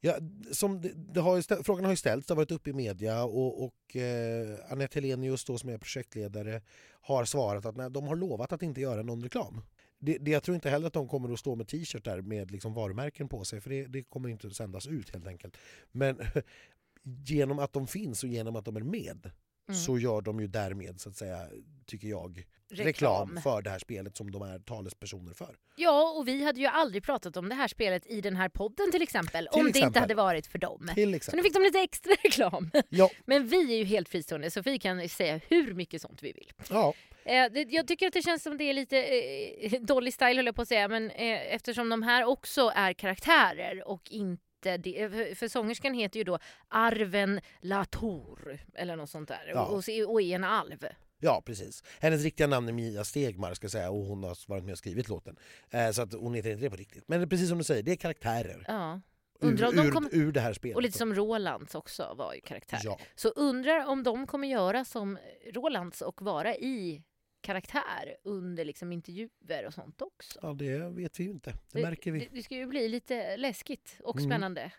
Ja, 0.01 0.15
som 0.51 0.81
det, 0.81 0.91
det 0.95 1.19
har 1.19 1.41
ställ, 1.41 1.63
frågan 1.63 1.85
har 1.85 1.91
ju 1.91 1.97
ställts, 1.97 2.27
det 2.27 2.31
har 2.33 2.35
varit 2.35 2.51
uppe 2.51 2.69
i 2.69 2.73
media 2.73 3.23
och, 3.23 3.63
och 3.63 3.95
eh, 3.95 4.71
Anette 4.71 4.99
Helenius 4.99 5.45
då, 5.45 5.57
som 5.57 5.69
är 5.69 5.77
projektledare 5.77 6.61
har 7.01 7.25
svarat 7.25 7.65
att 7.65 7.75
nej, 7.75 7.91
de 7.91 8.07
har 8.07 8.15
lovat 8.15 8.53
att 8.53 8.63
inte 8.63 8.81
göra 8.81 9.03
någon 9.03 9.23
reklam. 9.23 9.61
Det, 9.99 10.17
det, 10.17 10.31
jag 10.31 10.43
tror 10.43 10.55
inte 10.55 10.69
heller 10.69 10.87
att 10.87 10.93
de 10.93 11.07
kommer 11.07 11.33
att 11.33 11.39
stå 11.39 11.55
med 11.55 11.67
t-shirtar 11.67 12.21
med 12.21 12.51
liksom 12.51 12.73
varumärken 12.73 13.29
på 13.29 13.43
sig 13.43 13.61
för 13.61 13.69
det, 13.69 13.85
det 13.85 14.03
kommer 14.03 14.29
inte 14.29 14.47
att 14.47 14.55
sändas 14.55 14.87
ut 14.87 15.09
helt 15.09 15.27
enkelt. 15.27 15.57
Men 15.91 16.19
genom 17.25 17.59
att 17.59 17.73
de 17.73 17.87
finns 17.87 18.23
och 18.23 18.29
genom 18.29 18.55
att 18.55 18.65
de 18.65 18.75
är 18.75 18.81
med 18.81 19.31
mm. 19.67 19.79
så 19.79 19.99
gör 19.99 20.21
de 20.21 20.39
ju 20.39 20.47
därmed, 20.47 21.01
så 21.01 21.09
att 21.09 21.15
säga, 21.15 21.47
tycker 21.85 22.07
jag, 22.07 22.45
reklam. 22.69 23.29
reklam. 23.29 23.41
för 23.43 23.61
det 23.61 23.69
här 23.69 23.79
spelet 23.79 24.17
som 24.17 24.31
de 24.31 24.41
är 24.41 24.59
talespersoner 24.59 25.33
för. 25.33 25.55
Ja, 25.75 26.13
och 26.17 26.27
vi 26.27 26.43
hade 26.43 26.59
ju 26.59 26.65
aldrig 26.65 27.03
pratat 27.03 27.37
om 27.37 27.49
det 27.49 27.55
här 27.55 27.67
spelet 27.67 28.07
i 28.07 28.21
den 28.21 28.35
här 28.35 28.49
podden 28.49 28.91
till 28.91 29.01
exempel 29.01 29.47
till 29.51 29.61
om 29.61 29.67
exempel. 29.67 29.81
det 29.81 29.87
inte 29.87 29.99
hade 29.99 30.15
varit 30.15 30.47
för 30.47 30.59
dem. 30.59 30.89
Så 31.21 31.35
nu 31.35 31.43
fick 31.43 31.53
de 31.53 31.63
lite 31.63 31.79
extra 31.79 32.13
reklam. 32.23 32.71
Ja. 32.89 33.09
Men 33.25 33.47
vi 33.47 33.73
är 33.73 33.77
ju 33.77 33.83
helt 33.83 34.09
fristående 34.09 34.51
så 34.51 34.61
vi 34.61 34.79
kan 34.79 35.09
säga 35.09 35.39
hur 35.47 35.73
mycket 35.73 36.01
sånt 36.01 36.23
vi 36.23 36.31
vill. 36.31 36.51
Ja. 36.69 36.93
Eh, 37.25 37.61
jag 37.69 37.87
tycker 37.87 38.07
att 38.07 38.13
det 38.13 38.21
känns 38.21 38.43
som 38.43 38.57
det 38.57 38.63
är 38.63 38.73
lite 38.73 38.97
eh, 38.97 39.81
Dolly 39.81 40.11
style 40.11 40.35
höll 40.35 40.45
jag 40.45 40.55
på 40.55 40.61
att 40.61 40.67
säga 40.67 40.87
men 40.87 41.09
eh, 41.09 41.55
eftersom 41.55 41.89
de 41.89 42.03
här 42.03 42.23
också 42.25 42.71
är 42.75 42.93
karaktärer 42.93 43.87
och 43.87 44.11
inte 44.11 44.43
det, 44.63 45.37
för 45.37 45.47
sångerskan 45.47 45.93
heter 45.93 46.17
ju 46.17 46.23
då 46.23 46.39
Arven 46.67 47.41
Latour 47.61 48.59
eller 48.73 48.95
något 48.95 49.09
sånt 49.09 49.29
där 49.29 49.51
Ja. 49.53 49.65
och, 49.65 49.83
och 50.13 50.21
är 50.21 50.35
en 50.35 50.43
alv. 50.43 50.85
Ja, 51.19 51.41
precis. 51.45 51.83
Hennes 51.99 52.23
riktiga 52.23 52.47
namn 52.47 52.67
är 52.67 52.73
Mia 52.73 53.03
Stegmar 53.03 53.53
ska 53.53 53.69
säga, 53.69 53.89
och 53.91 54.05
hon 54.05 54.23
har 54.23 54.49
varit 54.49 54.63
med 54.63 54.71
och 54.71 54.77
skrivit 54.77 55.09
låten. 55.09 55.35
Eh, 55.69 55.91
så 55.91 56.01
att 56.01 56.13
hon 56.13 56.33
heter 56.33 56.49
inte 56.51 56.63
det 56.63 56.69
på 56.69 56.75
riktigt. 56.75 57.03
Men 57.07 57.29
precis 57.29 57.49
som 57.49 57.57
du 57.57 57.63
säger, 57.63 57.83
det 57.83 57.91
är 57.91 57.95
karaktärer 57.95 58.65
Ja. 58.67 59.01
Undrar 59.39 59.67
om 59.67 59.75
de 59.75 59.87
ur, 59.87 59.91
kommer- 59.91 60.09
ur 60.15 60.31
det 60.31 60.39
här 60.41 60.53
spelet. 60.53 60.75
Och 60.75 60.81
lite 60.81 60.97
som 60.97 61.15
Rolands 61.15 61.75
också 61.75 62.13
var 62.17 62.33
ju 62.33 62.41
karaktär. 62.41 62.79
Ja. 62.83 62.99
Så 63.15 63.29
undrar 63.29 63.85
om 63.85 64.03
de 64.03 64.27
kommer 64.27 64.47
göra 64.47 64.85
som 64.85 65.17
Rolands 65.53 66.01
och 66.01 66.21
vara 66.21 66.55
i 66.55 67.03
karaktär 67.43 68.15
under 68.23 68.65
liksom 68.65 68.91
intervjuer 68.91 69.65
och 69.67 69.73
sånt 69.73 70.01
också. 70.01 70.39
ja, 70.41 70.53
det 70.53 70.77
vet 70.89 71.19
vi 71.19 71.23
ju 71.23 71.29
inte. 71.31 71.53
Det 71.71 71.81
märker 71.81 72.11
vi. 72.11 72.19
Det, 72.19 72.27
det 72.31 72.43
ska 72.43 72.55
ju 72.55 72.65
bli 72.65 72.89
lite 72.89 73.37
läskigt 73.37 73.95
och 74.03 74.17
Mm. 74.17 74.29
spännande. 74.29 74.71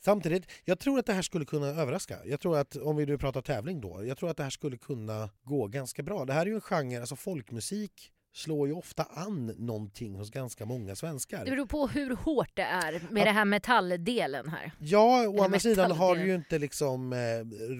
Samtidigt, 0.00 0.46
jag 0.64 0.78
tror 0.78 0.98
att 0.98 1.06
det 1.06 1.12
här 1.12 1.22
skulle 1.22 1.44
kunna 1.44 1.66
överraska. 1.66 2.18
Jag 2.24 2.40
tror 2.40 2.58
att, 2.58 2.76
om 2.76 2.96
vi 2.96 3.06
nu 3.06 3.18
pratar 3.18 3.42
tävling 3.42 3.80
då, 3.80 4.04
jag 4.06 4.18
tror 4.18 4.30
att 4.30 4.36
det 4.36 4.42
här 4.42 4.50
skulle 4.50 4.76
kunna 4.78 5.30
gå 5.42 5.66
ganska 5.66 6.02
bra. 6.02 6.24
Det 6.24 6.32
här 6.32 6.40
är 6.42 6.46
ju 6.46 6.54
en 6.54 6.60
genre, 6.60 7.00
alltså 7.00 7.16
folkmusik 7.16 8.10
slår 8.32 8.68
ju 8.68 8.74
ofta 8.74 9.02
an 9.02 9.46
någonting 9.58 10.14
hos 10.14 10.30
ganska 10.30 10.66
många 10.66 10.96
svenskar. 10.96 11.44
Det 11.44 11.50
beror 11.50 11.66
på 11.66 11.86
hur 11.86 12.16
hårt 12.16 12.50
det 12.54 12.62
är 12.62 12.92
med 13.10 13.20
Ja. 13.20 13.24
det 13.24 13.30
här 13.30 13.44
metalldelen 13.44 14.48
här. 14.48 14.72
Ja, 14.78 15.28
å 15.28 15.42
andra 15.42 15.58
sidan 15.58 15.84
har 15.90 15.94
metalldelen. 15.94 16.28
ju 16.28 16.34
inte 16.34 16.58
liksom 16.58 17.12
eh, 17.12 17.18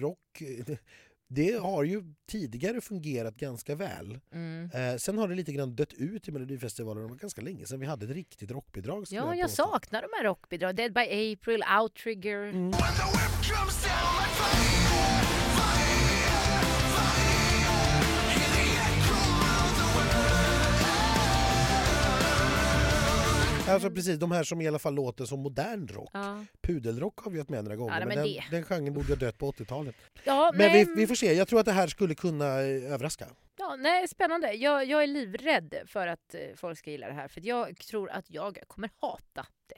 rock... 0.01 0.41
Det 1.35 1.61
har 1.61 1.83
ju 1.83 2.03
tidigare 2.27 2.81
fungerat 2.81 3.35
ganska 3.35 3.75
väl. 3.75 4.19
Mm. 4.33 4.69
Eh, 4.73 4.97
sen 4.97 5.17
har 5.17 5.27
det 5.27 5.35
lite 5.35 5.53
grann 5.53 5.75
dött 5.75 5.93
ut 5.93 6.27
i 6.27 6.31
Melodifestivalen. 6.31 7.03
Det 7.03 7.09
var 7.09 7.15
ganska 7.15 7.41
länge 7.41 7.65
sedan 7.65 7.79
vi 7.79 7.85
hade 7.85 8.05
ett 8.05 8.11
riktigt 8.11 8.51
rockbidrag. 8.51 9.05
Ja, 9.09 9.35
jag 9.35 9.49
påstå. 9.49 9.63
saknar 9.63 10.01
de 10.01 10.07
här 10.17 10.23
rockbidragen. 10.23 10.75
Dead 10.75 10.93
by 10.93 11.33
April, 11.33 11.63
Outrigger. 11.81 12.43
Mm. 12.43 12.71
Alltså 23.69 23.89
precis, 23.91 24.17
de 24.19 24.31
här 24.31 24.43
som 24.43 24.61
i 24.61 24.67
alla 24.67 24.79
fall 24.79 24.93
låter 24.95 25.25
som 25.25 25.39
modern 25.39 25.87
rock. 25.87 26.09
Ja. 26.13 26.45
Pudelrock 26.61 27.19
har 27.19 27.31
vi 27.31 27.37
haft 27.37 27.49
med 27.49 27.63
några 27.63 27.75
gånger, 27.75 27.93
Ja, 27.93 27.99
men, 27.99 28.07
men 28.07 28.17
den, 28.17 28.25
det- 28.27 28.43
den 28.51 28.63
genren 28.63 28.93
borde 28.93 29.07
ha 29.07 29.15
dött 29.15 29.37
på 29.37 29.51
80-talet. 29.51 29.95
Ja, 30.23 30.51
Men 30.55 30.73
vi, 30.73 30.87
vi 30.95 31.07
får 31.07 31.15
se, 31.15 31.33
jag 31.33 31.47
tror 31.47 31.59
att 31.59 31.65
det 31.65 31.71
här 31.71 31.87
skulle 31.87 32.15
kunna 32.15 32.45
eh, 32.61 32.93
överraska. 32.93 33.27
Ja, 33.57 33.75
nej, 33.79 34.07
spännande. 34.07 34.53
Jag, 34.53 34.85
jag 34.85 35.03
är 35.03 35.07
livrädd 35.07 35.73
för 35.87 36.07
att 36.07 36.35
eh, 36.35 36.41
folk 36.55 36.77
ska 36.77 36.91
gilla 36.91 37.07
det 37.07 37.13
här. 37.13 37.27
För 37.27 37.41
jag 37.47 37.77
tror 37.77 38.09
att 38.09 38.25
jag 38.29 38.57
kommer 38.67 38.89
hata 39.01 39.45
det. 39.67 39.75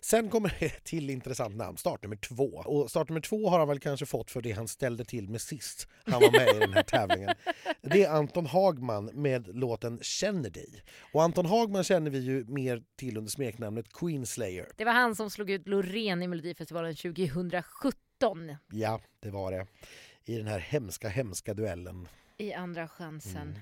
Sen 0.00 0.30
kommer 0.30 0.56
ett 0.58 0.84
till 0.84 1.10
intressant 1.10 1.56
namn, 1.56 1.76
startnummer 1.76 2.16
två. 2.16 2.44
Och 2.66 2.90
startnummer 2.90 3.20
två 3.20 3.48
har 3.48 3.58
han 3.58 3.68
väl 3.68 3.80
kanske 3.80 4.06
fått 4.06 4.30
för 4.30 4.42
det 4.42 4.52
han 4.52 4.68
ställde 4.68 5.04
till 5.04 5.28
med 5.28 5.40
sist 5.40 5.88
han 6.04 6.20
var 6.20 6.32
med 6.32 6.56
i 6.56 6.58
den 6.58 6.72
här 6.72 6.82
tävlingen. 6.82 7.30
Det 7.82 8.04
är 8.04 8.10
Anton 8.10 8.46
Hagman 8.46 9.04
med 9.14 9.56
låten 9.56 9.98
Känner 10.02 10.50
dig. 10.50 10.82
Och 11.12 11.22
Anton 11.22 11.46
Hagman 11.46 11.84
känner 11.84 12.10
vi 12.10 12.18
ju 12.18 12.44
mer 12.44 12.82
till 12.96 13.16
under 13.16 13.30
smeknamnet 13.30 13.92
Queenslayer. 13.92 14.66
Det 14.76 14.84
var 14.84 14.92
han 14.92 15.16
som 15.16 15.30
slog 15.30 15.50
ut 15.50 15.68
Loreen 15.68 16.22
i 16.22 16.28
Melodifestivalen 16.28 16.96
2017 16.96 17.94
Ja, 18.72 19.00
det 19.20 19.30
var 19.30 19.52
det. 19.52 19.66
I 20.24 20.36
den 20.36 20.46
här 20.46 20.58
hemska, 20.58 21.08
hemska 21.08 21.54
duellen. 21.54 22.08
i 22.38 22.52
Andra 22.52 22.88
chansen. 22.88 23.42
Mm. 23.42 23.60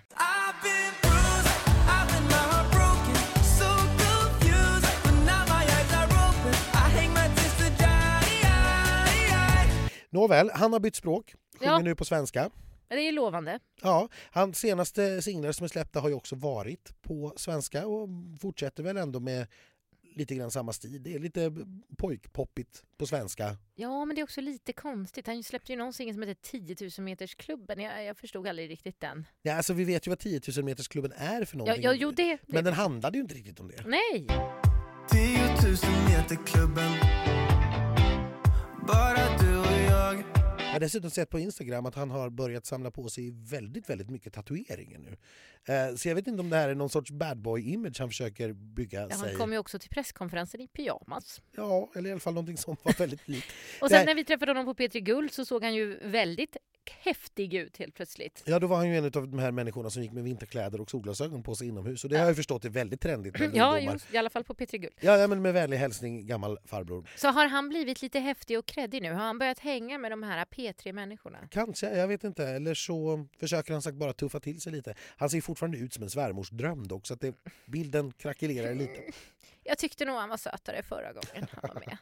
Nåväl, 10.10 10.50
han 10.54 10.72
har 10.72 10.80
bytt 10.80 10.96
språk. 10.96 11.34
Sjunger 11.58 11.72
Ja. 11.72 11.78
nu 11.78 11.94
på 11.94 12.04
svenska. 12.04 12.50
Men 12.88 12.98
det 12.98 13.08
är 13.08 13.12
lovande. 13.12 13.58
Ja, 13.82 14.08
hans 14.30 14.58
senaste 14.58 15.22
singlar 15.22 15.52
som 15.52 15.64
är 15.64 15.68
släppta 15.68 16.00
har 16.00 16.08
ju 16.08 16.14
också 16.14 16.36
varit 16.36 17.02
på 17.02 17.32
svenska 17.36 17.86
och 17.86 18.08
fortsätter 18.40 18.82
väl 18.82 18.96
ändå 18.96 19.20
med 19.20 19.46
lite 20.16 20.34
grann 20.34 20.50
samma 20.50 20.72
stil. 20.72 21.02
Det 21.02 21.14
är 21.14 21.18
lite 21.18 21.52
pojkpoppigt 21.98 22.82
på 22.96 23.06
svenska. 23.06 23.56
Ja, 23.74 24.04
men 24.04 24.14
det 24.16 24.20
är 24.20 24.24
också 24.24 24.40
lite 24.40 24.72
konstigt. 24.72 25.26
Han 25.26 25.42
släppte 25.42 25.72
ju 25.72 25.78
någon 25.78 25.92
singel 25.92 26.14
som 26.14 26.22
heter 26.22 26.42
10 26.42 26.76
000 26.98 27.04
metersklubben. 27.04 27.80
Jag, 27.80 28.04
jag 28.04 28.16
förstod 28.16 28.46
aldrig 28.48 28.70
riktigt 28.70 29.00
den. 29.00 29.26
Ja, 29.42 29.54
alltså, 29.54 29.72
vi 29.72 29.84
vet 29.84 30.06
ju 30.06 30.08
vad 30.10 30.18
10 30.18 30.40
000 30.56 30.64
metersklubben 30.64 31.12
är 31.12 31.44
för 31.44 31.56
Ja, 31.56 31.58
någonting. 31.58 31.84
ja, 31.84 31.92
jo, 31.92 32.10
det, 32.10 32.22
det. 32.22 32.38
Men 32.46 32.64
den 32.64 32.74
handlade 32.74 33.18
ju 33.18 33.22
inte 33.22 33.34
riktigt 33.34 33.60
om 33.60 33.68
det. 33.68 33.84
Nej! 33.86 34.26
10 35.10 35.38
000 35.46 35.76
meter 36.08 36.46
klubben 36.46 36.90
bara 38.88 39.36
du 39.40 39.58
och 39.58 39.80
jag. 39.90 40.37
Jag 40.68 40.72
har 40.72 40.80
dessutom 40.80 41.10
sett 41.10 41.30
på 41.30 41.38
Instagram 41.38 41.86
att 41.86 41.94
han 41.94 42.10
har 42.10 42.30
börjat 42.30 42.66
samla 42.66 42.90
på 42.90 43.08
sig 43.08 43.30
väldigt, 43.30 43.90
väldigt 43.90 44.10
mycket 44.10 44.32
tatueringar 44.32 44.98
nu. 44.98 45.16
Eh, 45.74 45.94
Så 45.94 46.08
jag 46.08 46.14
vet 46.14 46.26
inte 46.26 46.40
om 46.40 46.50
det 46.50 46.56
här 46.56 46.68
är 46.68 46.74
någon 46.74 46.90
sorts 46.90 47.10
bad 47.10 47.38
boy-image 47.38 47.98
han 47.98 48.08
försöker 48.08 48.52
bygga 48.52 49.00
Ja, 49.00 49.10
sig. 49.10 49.28
han 49.28 49.38
kom 49.38 49.52
ju 49.52 49.58
också 49.58 49.78
till 49.78 49.90
presskonferensen 49.90 50.60
i 50.60 50.68
pyjamas. 50.68 51.40
Ja, 51.56 51.90
eller 51.96 52.08
i 52.08 52.12
alla 52.12 52.20
fall 52.20 52.34
någonting 52.34 52.56
som 52.56 52.76
var 52.82 52.92
väldigt 52.98 53.28
likt. 53.28 53.46
Och 53.80 53.90
sen 53.90 54.06
när 54.06 54.14
vi 54.14 54.24
träffade 54.24 54.50
honom 54.50 54.64
på 54.76 54.82
P3 54.82 54.98
Guld 55.00 55.32
så 55.32 55.44
såg 55.44 55.64
han 55.64 55.74
ju 55.74 55.98
väldigt 56.08 56.56
häftig 56.90 57.54
ut 57.54 57.76
helt 57.76 57.94
plötsligt. 57.94 58.42
Ja, 58.46 58.58
då 58.58 58.66
var 58.66 58.76
han 58.76 58.88
ju 58.88 58.96
en 58.96 59.04
av 59.04 59.10
de 59.10 59.38
här 59.38 59.50
människorna 59.50 59.90
som 59.90 60.02
gick 60.02 60.12
med 60.12 60.24
vinterkläder 60.24 60.80
och 60.80 60.90
solglasögon 60.90 61.42
på 61.42 61.54
sig 61.54 61.68
inomhus. 61.68 62.04
Och 62.04 62.10
det 62.10 62.18
har 62.18 62.26
jag 62.26 62.36
förstått 62.36 62.64
är 62.64 62.68
väldigt 62.68 63.00
trendigt 63.00 63.34
bland 63.34 63.54
Ja, 63.56 63.80
just, 63.80 64.14
i 64.14 64.16
alla 64.16 64.30
fall 64.30 64.44
på 64.44 64.54
P3 64.54 64.76
Guld. 64.78 64.92
Ja, 65.00 65.16
ja, 65.16 65.26
men 65.26 65.42
med 65.42 65.52
vänlig 65.54 65.76
hälsning 65.76 66.26
gammal 66.26 66.58
farbror. 66.64 67.08
Så 67.16 67.28
har 67.28 67.46
han 67.46 67.68
blivit 67.68 68.02
lite 68.02 68.18
häftig 68.20 68.58
och 68.58 68.66
kreddig 68.66 69.02
nu? 69.02 69.12
Har 69.12 69.20
han 69.24 69.38
börjat 69.38 69.58
hänga 69.58 69.98
med 69.98 70.12
de 70.12 70.22
här 70.22 70.44
P3-människorna? 70.58 71.38
Kanske, 71.50 71.96
jag 71.96 72.08
vet 72.08 72.24
inte. 72.24 72.46
Eller 72.48 72.74
så 72.74 73.26
försöker 73.40 73.72
han 73.72 73.82
sagt 73.82 73.96
bara 73.96 74.12
tuffa 74.12 74.40
till 74.40 74.60
sig 74.60 74.72
lite. 74.72 74.94
Han 75.16 75.30
ser 75.30 75.40
fortfarande 75.40 75.78
ut 75.78 75.94
som 75.94 76.02
en 76.02 76.10
svärmorsdröm 76.10 76.88
dock, 76.88 77.06
så 77.06 77.14
att 77.14 77.20
det, 77.20 77.34
bilden 77.66 78.12
krackelerar 78.12 78.74
lite. 78.74 79.02
Jag 79.64 79.78
tyckte 79.78 80.04
nog 80.04 80.16
han 80.16 80.28
var 80.28 80.36
sötare 80.36 80.82
förra 80.82 81.12
gången 81.12 81.46
han 81.52 81.70
var 81.74 81.82
med. 81.86 81.98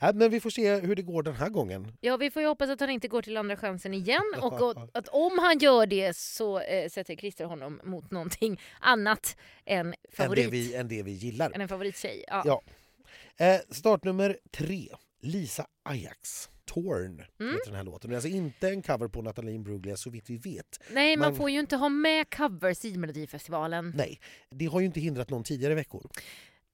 Ja, 0.00 0.12
men 0.14 0.30
vi 0.30 0.40
får 0.40 0.50
se 0.50 0.74
hur 0.80 0.96
det 0.96 1.02
går 1.02 1.22
den 1.22 1.34
här 1.34 1.48
gången. 1.48 1.96
Ja, 2.00 2.16
vi 2.16 2.30
får 2.30 2.42
ju 2.42 2.48
hoppas 2.48 2.70
att 2.70 2.80
han 2.80 2.90
inte 2.90 3.08
går 3.08 3.22
till 3.22 3.36
Andra 3.36 3.56
chansen 3.56 3.94
igen 3.94 4.22
och, 4.42 4.76
att 4.98 5.08
om 5.08 5.38
han 5.38 5.58
gör 5.58 5.86
det 5.86 6.16
så 6.16 6.60
eh, 6.60 6.88
sätter 6.88 7.16
Christer 7.16 7.44
honom 7.44 7.80
mot 7.84 8.10
någonting 8.10 8.60
annat 8.80 9.36
än 9.64 9.86
Än 9.86 9.94
favorit. 10.12 10.44
det, 10.44 10.50
vi, 10.50 10.74
än 10.74 10.88
det 10.88 11.02
vi 11.02 11.10
gillar. 11.12 11.50
Än 11.54 11.60
en 11.60 11.68
favorittjej. 11.68 12.24
Ja. 12.28 12.42
Ja. 12.46 12.62
Eh, 13.46 13.60
startnummer 13.70 14.38
tre. 14.50 14.88
Lisa 15.20 15.66
Ajax. 15.82 16.48
Torn 16.74 17.04
Mm. 17.40 17.52
heter 17.52 17.66
den 17.66 17.74
här 17.74 17.84
låten. 17.84 18.10
Det 18.10 18.14
är 18.14 18.16
alltså 18.16 18.28
inte 18.28 18.68
en 18.68 18.82
cover 18.82 19.08
på 19.08 19.22
Nathalie 19.22 19.54
Imbruglia 19.54 19.96
så 19.96 20.10
vitt 20.10 20.30
vi 20.30 20.36
vet. 20.36 20.80
Nej, 20.90 21.16
man 21.16 21.28
Man- 21.28 21.36
får 21.36 21.50
ju 21.50 21.60
inte 21.60 21.76
ha 21.76 21.88
med 21.88 22.34
covers 22.34 22.84
i 22.84 22.96
Melodifestivalen. 22.96 23.92
Nej, 23.96 24.20
det 24.50 24.66
har 24.66 24.80
ju 24.80 24.86
inte 24.86 25.00
hindrat 25.00 25.30
någon 25.30 25.44
tidigare 25.44 25.74
veckor. 25.74 26.10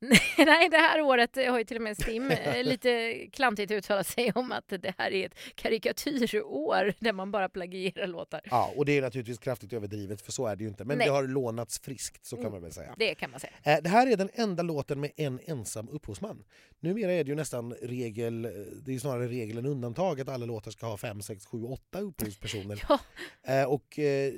Nej, 0.38 0.68
det 0.68 0.76
här 0.76 1.00
året 1.00 1.36
har 1.36 1.58
ju 1.58 1.64
till 1.64 1.76
och 1.76 1.82
med 1.82 1.96
Stim 1.96 2.30
eh, 2.30 2.64
lite 2.64 3.14
klantigt 3.32 3.70
uttalat 3.72 4.06
sig 4.06 4.32
om 4.34 4.52
att 4.52 4.68
det 4.68 4.94
här 4.98 5.10
är 5.12 5.26
ett 5.26 5.34
karikatyrår 5.54 6.94
där 6.98 7.12
man 7.12 7.30
bara 7.30 7.48
plagierar 7.48 8.06
låtar. 8.06 8.40
Ja, 8.44 8.72
och 8.76 8.84
det 8.84 8.98
är 8.98 9.02
naturligtvis 9.02 9.38
kraftigt 9.38 9.72
överdrivet 9.72 10.22
för 10.22 10.32
så 10.32 10.46
är 10.46 10.56
det 10.56 10.62
ju 10.64 10.68
inte. 10.68 10.84
Men 10.84 10.98
Nej. 10.98 11.06
det 11.06 11.12
har 11.12 11.22
lånats 11.22 11.80
friskt 11.80 12.26
så 12.26 12.36
kan 12.36 12.52
man 12.52 12.62
väl 12.62 12.72
säga. 12.72 12.94
Det 12.98 13.14
kan 13.14 13.30
man 13.30 13.40
säga. 13.40 13.52
Eh, 13.62 13.82
Det 13.82 13.88
här 13.88 14.06
är 14.06 14.16
den 14.16 14.30
enda 14.34 14.62
låten 14.62 15.00
med 15.00 15.10
en 15.16 15.40
ensam 15.44 15.88
upphovsman. 15.88 16.44
Numera 16.80 17.12
är 17.12 17.24
det 17.24 17.28
ju 17.30 17.36
nästan 17.36 17.72
regel, 17.82 18.44
eh, 18.44 18.50
det 18.84 18.94
är 18.94 18.98
snarare 18.98 19.28
regel 19.28 19.58
än 19.58 19.66
undantag 19.66 20.20
att 20.20 20.28
alla 20.28 20.46
låtar 20.46 20.70
ska 20.70 20.86
ha 20.86 20.96
fem, 20.96 21.22
sex, 21.22 21.46
sju, 21.46 21.62
åtta 21.62 22.00
upphovspersoner. 22.00 22.82
Ja, 23.42 23.66
Och 23.66 23.86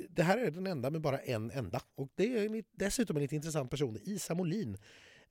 det 0.09 0.23
här 0.23 0.37
är 0.37 0.51
den 0.51 0.67
enda 0.67 0.89
med 0.89 1.01
bara 1.01 1.17
en 1.19 1.51
enda. 1.51 1.81
Och 1.95 2.09
det 2.15 2.23
är 2.37 2.63
dessutom 2.77 3.15
en 3.15 3.21
lite 3.21 3.35
intressant 3.35 3.71
person, 3.71 3.97
Isa 4.03 4.33
Molin. 4.33 4.77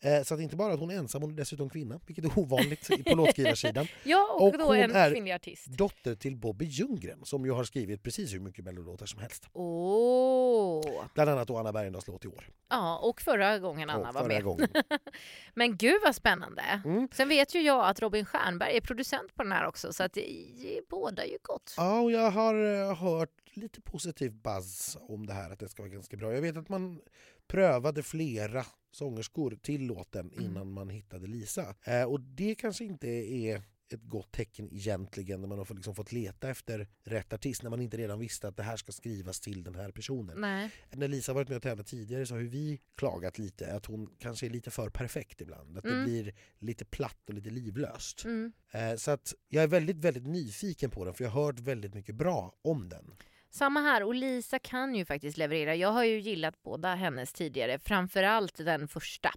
Eh, 0.03 0.23
Så 0.23 0.35
att 0.35 0.41
inte 0.41 0.57
bara 0.57 0.73
att 0.73 0.81
hon 0.81 0.91
är 0.91 0.95
ensam, 0.95 1.23
hon 1.23 1.31
är 1.33 1.37
dessutom 1.37 1.71
kvinna, 1.71 2.01
vilket 2.07 2.25
är 2.25 2.39
ovanligt 2.39 2.89
på 3.07 3.15
låtskrivarsidan. 3.15 3.87
ja 4.05 4.29
och, 4.33 4.49
Och 4.49 4.59
då 4.59 4.65
hon 4.65 4.77
en 4.77 4.91
är- 4.97 5.11
kvinnlig 5.11 5.33
artist. 5.33 5.67
Dotter 5.67 6.15
till 6.15 6.37
Bobby 6.37 6.65
Ljunggren 6.65 7.25
som 7.25 7.45
ju 7.45 7.51
har 7.53 7.65
skrivit 7.65 8.03
precis 8.03 8.35
hur 8.35 8.41
mycket 8.41 8.65
mellolåtar 8.65 9.07
som 9.07 9.21
helst. 9.21 9.47
Åh! 9.53 11.05
Bland 11.15 11.31
annat 11.31 11.49
då 11.49 11.57
Anna 11.59 11.73
Bergendahls 11.73 12.07
låt 12.07 12.25
i 12.25 12.29
år. 12.29 12.49
Ja, 12.71 12.99
och 12.99 13.21
förra 13.21 13.59
gången 13.59 13.91
Anna 13.91 14.09
Och 14.09 14.15
var 14.15 14.25
med. 14.29 14.45
gången. 14.45 14.69
Men 15.55 15.77
gud 15.77 16.01
vad 16.05 16.15
spännande! 16.15 16.63
Mm. 16.85 17.09
Sen 17.13 17.29
vet 17.29 17.55
ju 17.55 17.61
jag 17.61 17.87
att 17.89 18.01
Robin 18.01 18.25
Stjernberg 18.25 18.77
är 18.77 18.81
producent 18.81 19.35
på 19.35 19.43
den 19.43 19.53
här 19.53 19.67
också 19.67 19.93
så 19.93 20.03
att 20.03 20.13
det, 20.13 20.21
det 20.57 20.81
båda 20.89 21.27
ju 21.27 21.39
gott. 21.43 21.75
Ja, 21.77 22.01
och 22.01 22.13
jag 22.13 22.31
har 22.31 22.55
eh, 22.91 22.95
hört 22.97 23.31
lite 23.57 23.81
positiv 23.81 24.33
buzz 24.33 24.97
om 25.01 25.27
det 25.27 25.33
här, 25.35 25.51
att 25.51 25.59
det 25.59 25.69
ska 25.69 25.83
vara 25.83 25.93
ganska 25.93 26.17
bra. 26.17 26.35
Jag 26.35 26.43
vet 26.43 26.57
att 26.57 26.69
man 26.69 27.01
prövade 27.47 28.03
flera 28.03 28.67
sångerskor 28.93 29.59
till 29.63 29.83
låten 29.87 30.33
Mm. 30.33 30.45
innan 30.45 30.73
man 30.73 30.89
hittade 30.89 31.27
Lisa. 31.27 31.75
Eh, 31.85 32.03
och 32.05 32.21
det 32.21 32.55
kanske 32.55 32.85
inte 32.85 33.09
är 33.09 33.63
ett 33.93 34.03
gott 34.03 34.33
tecken 34.33 34.69
egentligen 34.73 35.41
när 35.41 35.49
man 35.49 35.59
har 35.59 35.65
fått- 35.65 35.77
liksom 35.77 35.95
fått 35.95 36.13
leta 36.13 36.51
efter 36.51 36.89
rätt 37.05 37.33
artist 37.33 37.63
när 37.63 37.71
man 37.71 37.81
inte 37.81 37.97
redan 37.97 38.19
visste 38.19 38.49
att 38.49 38.57
det 38.57 38.63
här 38.63 38.77
ska 38.77 38.93
skrivas 38.93 39.41
till 39.41 39.63
den 39.65 39.75
här 39.75 39.91
personen. 39.91 40.41
Nej. 40.41 40.71
När 40.91 41.09
Lisa 41.09 41.33
varit 41.33 41.49
med 41.49 41.57
och 41.57 41.63
tävlat 41.63 41.87
tidigare 41.87 42.27
så 42.27 42.35
har 42.35 42.41
vi 42.41 42.81
klagat 42.97 43.39
lite 43.39 43.73
att 43.73 43.87
hon 43.87 44.11
kanske 44.19 44.47
är 44.47 44.51
lite 44.51 44.71
för 44.71 44.91
perfekt 44.91 45.41
ibland. 45.41 45.79
Att 45.79 45.85
det 45.85 45.91
Mm. 45.93 46.05
blir 46.05 46.35
lite 46.59 46.85
platt 46.85 47.29
och 47.29 47.35
lite 47.35 47.51
livlöst. 47.51 48.25
Mm. 48.25 48.53
Eh, 48.71 48.95
Så 48.97 49.11
att 49.11 49.35
jag 49.49 49.63
är 49.65 49.69
väldigt, 49.69 49.97
väldigt 49.97 50.27
nyfiken 50.27 50.91
på 50.91 51.05
den 51.05 51.15
för 51.15 51.25
jag 51.25 51.31
har 51.31 51.45
hört 51.45 51.59
väldigt 51.61 51.95
mycket 51.95 52.15
bra 52.15 52.55
om 52.63 52.89
den. 52.89 53.15
Samma 53.53 53.81
här, 53.81 54.03
och 54.03 54.15
Lisa 54.15 54.59
kan 54.59 54.95
ju 54.95 55.05
faktiskt 55.05 55.37
leverera. 55.37 55.75
Jag 55.75 55.93
har 55.93 56.05
ju 56.05 56.21
gillat 56.21 56.63
båda 56.63 56.95
hennes 56.95 57.33
tidigare, 57.33 57.79
framförallt 57.79 58.57
den 58.57 58.89
första. 58.89 59.33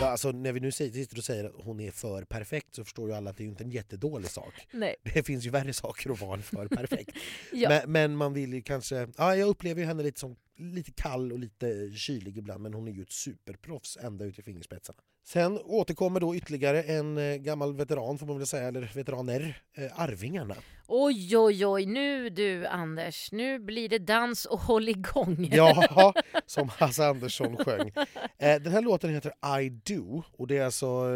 Ja, 0.00 0.08
alltså, 0.08 0.32
när 0.32 0.52
vi 0.52 0.60
nu 0.60 0.72
sitter 0.72 1.18
och 1.18 1.24
säger 1.24 1.44
att 1.44 1.52
hon 1.64 1.80
är 1.80 1.90
för 1.90 2.24
perfekt 2.24 2.74
så 2.74 2.84
förstår 2.84 3.08
ju 3.08 3.14
alla 3.14 3.30
att 3.30 3.36
det 3.36 3.44
är 3.44 3.46
inte 3.46 3.64
en 3.64 3.70
jättedålig 3.70 4.30
sak. 4.30 4.68
Nej. 4.70 4.96
Det 5.14 5.22
finns 5.22 5.46
ju 5.46 5.50
värre 5.50 5.72
saker 5.72 6.10
att 6.10 6.20
vara 6.20 6.34
än 6.34 6.42
för 6.42 6.68
perfekt. 6.68 7.16
Ja. 7.52 7.68
men, 7.68 7.92
men 7.92 8.16
man 8.16 8.32
vill 8.32 8.54
ju 8.54 8.62
kanske... 8.62 9.08
Ja, 9.16 9.36
jag 9.36 9.48
upplever 9.48 9.80
ju 9.80 9.86
henne 9.86 10.02
lite 10.02 10.20
som 10.20 10.36
lite 10.56 10.92
kall 10.92 11.32
och 11.32 11.38
lite 11.38 11.90
kylig 11.96 12.38
ibland 12.38 12.62
men 12.62 12.74
hon 12.74 12.88
är 12.88 12.92
ju 12.92 13.02
ett 13.02 13.12
superproffs 13.12 13.96
ända 13.96 14.24
ut 14.24 14.38
i 14.38 14.42
fingerspetsarna. 14.42 15.00
Sen 15.24 15.58
återkommer 15.64 16.20
då 16.20 16.36
ytterligare 16.36 16.82
en 16.82 17.18
eh, 17.18 17.36
gammal 17.36 17.74
veteran 17.74 18.18
får 18.18 18.26
man 18.26 18.38
väl 18.38 18.46
säga, 18.46 18.68
eller 18.68 18.90
veteraner, 18.94 19.62
eh, 19.76 20.00
Arvingarna. 20.00 20.54
Oj, 20.88 21.36
oj, 21.36 21.66
oj, 21.66 21.86
nu 21.86 22.30
du 22.30 22.66
Anders, 22.66 23.32
nu 23.32 23.58
blir 23.58 23.88
det 23.88 23.98
dans 23.98 24.44
och 24.44 24.60
håll 24.60 24.88
igång. 24.88 25.48
Ja, 25.52 26.14
som 26.46 26.68
Hasse 26.68 27.06
Andersson 27.06 27.56
sjöng. 27.56 27.92
Eh, 28.38 28.60
den 28.62 28.72
här 28.72 28.82
låten 28.82 29.10
heter 29.10 29.60
I 29.60 29.68
Do 29.68 30.22
och 30.32 30.46
det 30.46 30.58
är 30.58 30.64
alltså... 30.64 31.06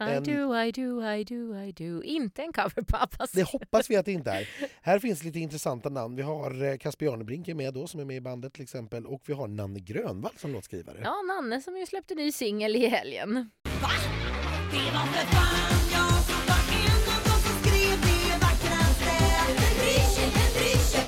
I 0.00 0.04
en- 0.04 0.22
do, 0.24 0.56
I 0.56 0.72
do, 0.72 1.02
I 1.02 1.24
do, 1.24 1.54
I 1.56 1.72
do. 1.72 2.02
Inte 2.02 2.42
en 2.42 2.52
cover 2.52 2.82
på 2.82 2.96
Abbas. 2.96 3.30
Det 3.32 3.42
hoppas 3.42 3.90
vi 3.90 3.96
att 3.96 4.04
det 4.06 4.12
inte 4.12 4.30
är. 4.30 4.48
Här 4.82 4.98
finns 4.98 5.24
lite 5.24 5.38
intressanta 5.38 5.88
namn. 5.88 6.16
Vi 6.16 6.22
har 6.22 6.64
eh, 6.64 6.76
Casper 6.76 7.06
Janebrink 7.06 7.48
är 7.48 7.54
med 7.54 7.74
då, 7.74 7.86
som 7.86 8.00
är 8.00 8.04
med 8.04 8.16
i 8.16 8.20
bandet 8.20 8.52
till 8.52 8.62
exempel. 8.62 9.06
Och 9.06 9.22
vi 9.26 9.32
har 9.32 9.48
Nanne 9.48 9.80
Grönvall 9.80 10.32
som 10.36 10.52
låtskrivare. 10.52 11.00
Ja, 11.04 11.22
Nanne 11.22 11.60
som 11.60 11.76
ju 11.76 11.86
släppte 11.86 12.14
ny 12.14 12.32
singel 12.32 12.76
i 12.76 12.86
helgen. 12.88 13.50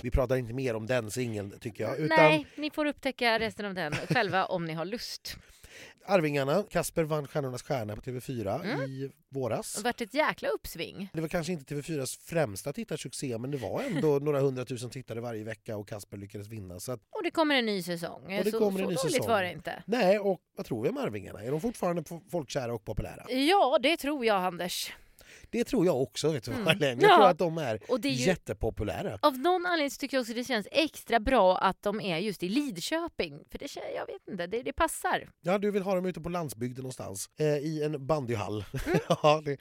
Vi 0.03 0.11
pratar 0.11 0.37
inte 0.37 0.53
mer 0.55 0.75
om 0.77 0.87
den 0.87 1.11
singeln 1.11 1.55
tycker 1.61 1.85
jag. 1.85 1.99
Utan 1.99 2.17
Nej, 2.19 2.47
ni 2.57 2.71
får 2.71 2.87
upptäcka 2.87 3.39
resten 3.39 3.67
av 3.67 3.75
den 3.75 3.93
själva 3.95 4.45
om 4.45 4.65
ni 4.65 4.73
har 4.75 4.85
lust. 4.85 5.37
Arvingarna, 6.07 6.65
Kasper 6.71 7.05
vann 7.05 7.27
Stjärnornas 7.27 7.63
stjärna 7.63 7.97
på 7.97 8.01
TV4 8.03 8.65
Mm. 8.65 8.83
i 8.91 9.11
Det 9.31 9.39
våras. 9.39 9.77
har 9.77 9.83
varit 9.85 10.01
ett 10.01 10.15
jäkla 10.15 10.49
uppsving. 10.49 11.09
Det 11.13 11.21
var 11.21 11.29
kanske 11.29 11.53
inte 11.53 11.75
TV4s 11.75 12.21
främsta 12.23 12.73
tittarsuccé 12.73 13.39
men 13.39 13.51
det 13.51 13.57
var 13.59 13.83
ändå 13.83 14.19
några 14.23 14.41
hundratusen 14.41 14.91
tittare 14.91 15.21
varje 15.21 15.45
vecka 15.45 15.77
och 15.77 15.89
Kasper 15.89 16.17
lyckades 16.17 16.49
vinna. 16.49 16.81
Så 16.81 16.93
att, 16.93 17.01
Och 17.11 17.23
det 17.23 17.31
kommer 17.31 17.55
en 17.55 17.67
ny 17.67 17.83
säsong. 17.83 18.23
Och 18.39 18.45
det 18.45 18.51
så 18.51 18.59
kommer 18.59 18.81
en 18.81 18.87
så 18.87 18.91
ny 18.91 18.95
dåligt 18.97 19.13
säsong. 19.13 19.29
var 19.29 19.43
det 19.43 19.53
inte. 19.53 19.83
nej, 19.87 20.19
och 20.19 20.41
vad 20.57 20.67
tror 20.67 20.83
vi 20.83 20.89
om 20.89 20.99
Arvingarna? 20.99 21.43
Är 21.45 21.51
de 21.51 21.61
fortfarande 21.61 22.05
folkkära 22.31 22.75
och 22.75 22.85
populära? 22.85 23.27
Ja, 23.31 23.79
det 23.83 23.97
tror 23.97 24.25
jag 24.25 24.37
Anders. 24.45 24.93
Det 25.51 25.65
tror 25.65 25.87
jag 25.87 26.03
också. 26.03 26.31
Vet 26.31 26.45
du 26.45 26.53
Mm. 26.53 26.67
Jag 26.81 27.03
Ja. 27.03 27.17
tror 27.17 27.27
att 27.27 27.39
de 27.39 27.59
är, 27.59 27.81
Och 27.89 28.01
det 28.01 28.09
är 28.09 28.13
ju- 28.13 28.25
jättepopulära. 28.27 29.19
Av 29.23 29.39
någon 29.39 29.67
anledning 29.67 29.91
tycker 29.91 30.17
jag 30.17 30.23
också 30.23 30.35
det 30.35 30.45
känns 30.45 30.69
extra 30.71 31.21
bra 31.21 31.59
att 31.59 31.83
de 31.83 32.01
är 32.01 32.19
just 32.19 32.43
i 32.43 32.49
Lidköping. 32.49 33.45
För 33.51 33.59
det, 33.59 33.67
jag 33.97 34.07
vet 34.07 34.29
inte, 34.31 34.47
det, 34.47 34.63
det 34.63 34.73
passar. 34.73 35.31
Ja, 35.41 35.59
du 35.59 35.71
vill 35.71 35.83
ha 35.83 35.95
dem 35.95 36.07
ute 36.07 36.21
på 36.21 36.29
landsbygden 36.29 36.83
någonstans. 36.83 37.31
Eh, 37.39 37.47
I 37.47 37.83
en 37.85 38.07
bandyhall. 38.07 38.65
Mm. 38.87 38.99
ja, 39.09 39.43
det, 39.45 39.57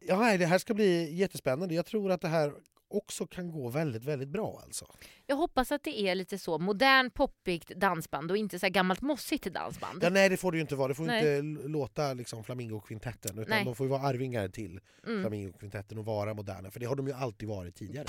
ja, 0.00 0.36
det 0.38 0.46
här 0.46 0.58
ska 0.58 0.74
bli 0.74 1.14
jättespännande. 1.14 1.74
Jag 1.74 1.86
tror 1.86 2.10
att 2.10 2.20
det 2.20 2.28
här 2.28 2.52
också 2.90 3.26
kan 3.26 3.50
gå 3.50 3.68
väldigt, 3.68 4.04
väldigt 4.04 4.28
bra 4.28 4.60
alltså. 4.64 4.86
Jag 5.26 5.36
hoppas 5.36 5.72
att 5.72 5.84
det 5.84 6.00
är 6.00 6.14
lite 6.14 6.38
så 6.38 6.58
modern 6.58 7.10
poppigt 7.10 7.68
dansband 7.68 8.30
och 8.30 8.36
inte 8.36 8.58
så 8.58 8.66
här 8.66 8.70
gammalt 8.70 9.00
mossigt 9.00 9.44
dansband. 9.44 10.04
Ja, 10.04 10.10
nej 10.10 10.28
det 10.28 10.36
får 10.36 10.52
det 10.52 10.58
ju 10.58 10.62
inte 10.62 10.76
vara, 10.76 10.88
det 10.88 10.94
får 10.94 11.04
Nej. 11.04 11.38
inte 11.38 11.68
låta 11.68 12.12
liksom 12.14 12.44
Flamingo-kvintetten 12.44 13.38
utan 13.38 13.50
Nej. 13.50 13.64
de 13.64 13.74
får 13.74 13.86
ju 13.86 13.90
vara 13.90 14.02
arvingar 14.02 14.48
till 14.48 14.80
Mm. 15.06 15.22
Flamingo-kvintetten 15.22 15.98
och 15.98 16.04
vara 16.04 16.34
moderna 16.34 16.70
för 16.70 16.80
det 16.80 16.86
har 16.86 16.96
de 16.96 17.06
ju 17.06 17.12
alltid 17.12 17.48
varit 17.48 17.74
tidigare. 17.76 18.06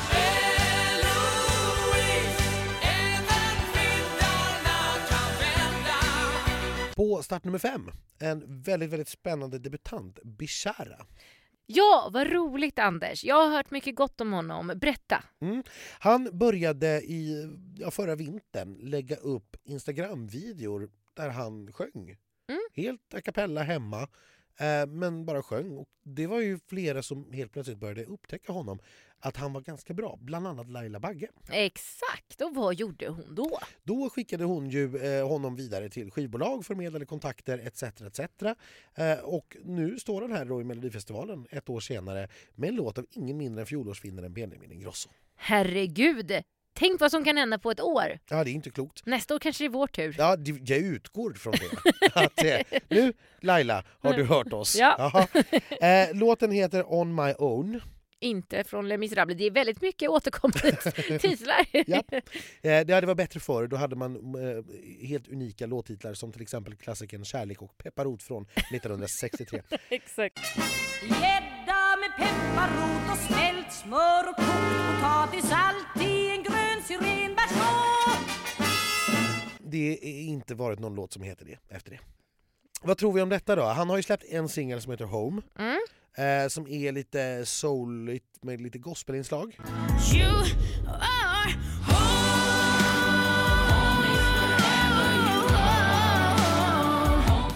På 6.95 7.23
start 7.23 7.43
nummer 7.43 7.59
fem, 7.59 7.91
en 8.19 8.61
väldigt, 8.61 8.89
väldigt 8.89 9.07
spännande 9.07 9.59
debutant, 9.59 10.19
Bishara. 10.23 11.05
Ja, 11.75 12.09
vad 12.13 12.31
roligt 12.31 12.79
Anders. 12.79 13.23
Jag 13.23 13.35
har 13.35 13.55
hört 13.55 13.71
mycket 13.71 13.95
gott 13.95 14.21
om 14.21 14.33
honom. 14.33 14.71
Berätta. 14.75 15.23
Han 15.99 16.29
började 16.37 17.01
i 17.01 17.49
ja, 17.77 17.91
förra 17.91 18.15
vintern 18.15 18.77
lägga 18.81 19.15
upp 19.15 19.57
Instagram-videor 19.63 20.89
där 21.13 21.29
han 21.29 21.73
sjöng. 21.73 22.17
Mm. 22.49 22.61
Helt 22.73 23.13
a 23.13 23.21
cappella 23.21 23.63
hemma, 23.63 24.01
eh, 24.59 24.87
men 24.87 25.25
bara 25.25 25.43
sjöng. 25.43 25.77
Och 25.77 25.89
det 26.03 26.27
var 26.27 26.39
ju 26.39 26.59
flera 26.67 27.03
som 27.03 27.31
helt 27.31 27.53
plötsligt 27.53 27.77
började 27.77 28.05
upptäcka 28.05 28.51
honom, 28.51 28.79
att 29.21 29.37
han 29.37 29.53
var 29.53 29.61
ganska 29.61 29.93
bra. 29.93 30.17
Bland 30.21 30.47
annat 30.47 30.69
Laila 30.69 30.99
Bagge. 30.99 31.27
Exakt, 31.51 32.41
och 32.41 32.55
vad 32.55 32.75
gjorde 32.75 33.07
hon 33.07 33.35
då? 33.35 33.59
Då 33.83 34.09
skickade 34.09 34.43
hon 34.43 34.69
ju 34.69 34.97
eh, 34.97 35.27
honom 35.27 35.55
vidare 35.55 35.89
till 35.89 36.11
skivbolag, 36.11 36.65
förmedlade 36.65 37.05
kontakter 37.05 37.57
etc. 37.67 37.83
etc. 37.83 38.19
Eh, 38.95 39.13
och 39.23 39.57
nu 39.63 39.99
står 39.99 40.21
han 40.21 40.31
här 40.31 40.45
då 40.45 40.61
i 40.61 40.63
Melodifestivalen 40.63 41.47
ett 41.51 41.69
år 41.69 41.79
senare 41.79 42.27
med 42.55 42.69
en 42.69 42.75
låt 42.75 42.97
av 42.97 43.05
ingen 43.11 43.37
mindre 43.37 43.61
än 43.61 43.65
fjolårsvinnaren 43.65 44.33
Benjamin 44.33 44.71
Ingrosso. 44.71 45.09
Herregud! 45.35 46.31
Tänk 46.73 47.01
vad 47.01 47.11
som 47.11 47.23
kan 47.23 47.37
hända 47.37 47.59
på 47.59 47.71
ett 47.71 47.81
år. 47.81 48.19
Ja, 48.29 48.43
det 48.43 48.49
är 48.49 48.53
inte 48.53 48.69
klokt. 48.69 49.05
Nästa 49.05 49.35
år 49.35 49.39
kanske 49.39 49.63
det 49.63 49.67
är 49.67 49.69
vår 49.69 49.87
tur. 49.87 50.15
Ja, 50.17 50.35
det- 50.35 50.69
jag 50.69 50.79
utgår 50.79 51.33
från 51.33 51.53
det. 51.53 52.07
Att, 52.15 52.43
eh, 52.43 52.79
nu, 52.89 53.13
Laila, 53.41 53.83
har 53.99 54.13
du 54.13 54.23
hört 54.35 54.53
oss? 54.53 54.75
Ja. 54.75 54.95
Jaha. 54.97 55.27
Eh, 55.87 56.15
låten 56.15 56.51
heter 56.51 56.93
On 56.93 57.15
My 57.15 57.33
Own. 57.37 57.81
Inte 58.23 58.63
från 58.63 58.87
Les 58.87 58.99
Misérables. 58.99 59.37
Det 59.37 59.43
är 59.43 59.51
väldigt 59.51 59.81
mycket 59.81 60.09
återkommande 60.09 60.71
titlar. 61.19 61.65
Ja. 61.71 62.03
Eh, 62.61 62.85
det 62.85 62.93
hade 62.93 63.07
varit 63.07 63.17
bättre 63.17 63.39
förr. 63.39 63.67
Då 63.67 63.75
hade 63.75 63.95
man 63.95 64.15
eh, 64.15 64.63
helt 65.07 65.27
unika 65.27 65.65
låttitlar 65.65 66.13
som 66.13 66.31
till 66.31 66.41
exempel 66.41 66.75
klassikern 66.75 67.25
Kärlek 67.25 67.61
och 67.61 67.77
pepparrot 67.77 68.23
från 68.23 68.45
1963. 68.45 69.61
Exakt. 69.89 70.39
Gädda 71.03 71.97
med 71.99 72.11
pepparrot 72.17 73.11
och 73.11 73.17
smält 73.17 73.73
smör 73.73 74.29
och 74.29 74.35
kokt 74.35 74.95
potatis 74.95 75.51
allt 75.51 76.01
i 76.07 76.29
en 76.29 76.43
grön 76.43 76.83
syrenbärssås 76.87 78.19
Det 79.59 79.99
är 80.03 80.21
inte 80.21 80.55
varit 80.55 80.79
någon 80.79 80.95
låt 80.95 81.13
som 81.13 81.23
heter 81.23 81.45
det 81.45 81.75
efter 81.75 81.91
det. 81.91 81.99
Vad 82.81 82.97
tror 82.97 83.13
vi 83.13 83.21
om 83.21 83.29
detta 83.29 83.55
då? 83.55 83.63
Han 83.63 83.89
har 83.89 83.97
ju 83.97 84.03
släppt 84.03 84.23
en 84.23 84.49
singel 84.49 84.81
som 84.81 84.91
heter 84.91 85.05
Home. 85.05 85.41
Mm. 85.59 85.79
Eh, 86.17 86.47
som 86.47 86.67
är 86.67 86.91
lite 86.91 87.45
souligt 87.45 88.43
med 88.43 88.61
lite 88.61 88.77
gospelinslag. 88.77 89.57
You 90.13 90.45
are 90.87 91.31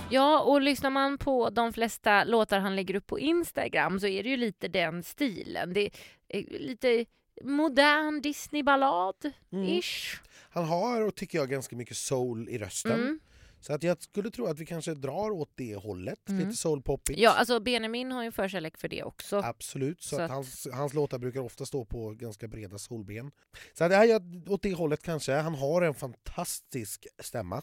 Ja, 0.10 0.42
och 0.42 0.62
lyssnar 0.62 0.90
man 0.90 1.18
på 1.18 1.50
de 1.50 1.74
flesta 1.74 2.24
låtar 2.24 2.60
han 2.60 2.76
lägger 2.76 2.96
upp 2.96 3.08
på 3.08 3.20
Instagram 3.20 4.00
så 4.00 4.08
är 4.08 4.24
det 4.24 4.30
ju 4.30 4.38
lite 4.38 4.68
den 4.68 5.04
stilen. 5.04 5.74
Det 5.74 5.90
är 6.28 6.60
lite 6.60 7.06
modern 7.44 8.22
Disney-ballad-ish. 8.22 10.16
Mm. 10.16 10.26
Han 10.50 10.66
har, 10.66 11.02
och 11.02 11.16
tycker 11.16 11.38
jag, 11.38 11.50
ganska 11.50 11.76
mycket 11.76 11.98
soul 11.98 12.50
i 12.50 12.58
rösten. 12.58 12.92
Mm. 12.92 13.20
Så 13.66 13.74
att 13.74 13.84
jag 13.84 14.02
skulle 14.04 14.32
tro 14.32 14.46
att 14.46 14.60
vi 14.60 14.66
kanske 14.66 14.94
drar 14.94 15.32
åt 15.32 15.52
det 15.56 15.76
hållet. 15.76 16.30
Mm. 16.30 16.40
Lite 16.46 16.58
soulpoppigt. 16.58 17.20
Ja, 17.20 17.32
alltså 17.32 17.60
Benjamin 17.60 18.12
har 18.12 18.24
ju 18.24 18.32
förkärlek 18.32 18.78
för 18.78 18.88
det 18.88 19.04
också. 19.04 19.38
Absolut, 19.38 20.02
så, 20.02 20.10
Så 20.10 20.16
att 20.16 20.22
att- 20.22 20.32
hans, 20.32 20.68
hans 20.74 20.94
låtar 20.94 21.18
brukar 21.20 21.40
ofta 21.40 21.66
stå 21.66 21.86
på 21.86 22.10
ganska 22.10 22.48
breda 22.48 22.78
solben. 22.78 23.32
Så 23.74 23.84
att, 23.84 23.92
ja, 23.92 24.20
åt 24.48 24.62
det 24.62 24.74
hållet 24.74 25.04
kanske. 25.04 25.34
Han 25.34 25.56
har 25.56 25.82
en 25.82 25.94
fantastisk 25.94 27.08
stämma. 27.20 27.62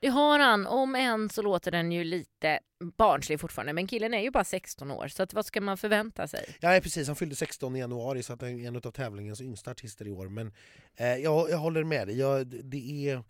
Det 0.00 0.08
har 0.08 0.38
han, 0.38 0.66
om 0.66 0.94
än 0.94 1.28
så 1.28 1.42
låter 1.42 1.70
den 1.70 1.92
ju 1.92 2.04
lite 2.04 2.60
barnslig 2.96 3.40
fortfarande. 3.40 3.72
Men 3.72 3.86
killen 3.86 4.14
är 4.14 4.20
ju 4.22 4.30
bara 4.30 4.44
16 4.44 4.90
år, 4.90 5.08
så 5.08 5.22
att 5.22 5.34
vad 5.34 5.46
ska 5.46 5.60
man 5.60 5.78
förvänta 5.78 6.28
sig? 6.28 6.56
Ja, 6.60 6.80
precis, 6.82 7.06
han 7.06 7.16
fyllde 7.16 7.36
16 7.36 7.76
i 7.76 7.78
januari 7.78 8.22
så 8.22 8.32
att 8.32 8.40
han 8.40 8.50
är 8.60 8.66
en 8.68 8.76
av 8.76 8.80
tävlingens 8.80 9.40
yngsta 9.40 9.70
artister 9.70 10.06
i 10.06 10.10
år. 10.10 10.28
Men 10.28 10.52
eh, 10.96 11.16
jag, 11.16 11.50
jag 11.50 11.58
håller 11.58 11.84
med 11.84 12.08
dig. 12.08 12.18
Jag, 12.18 12.46
det 12.46 13.08
är 13.10 13.22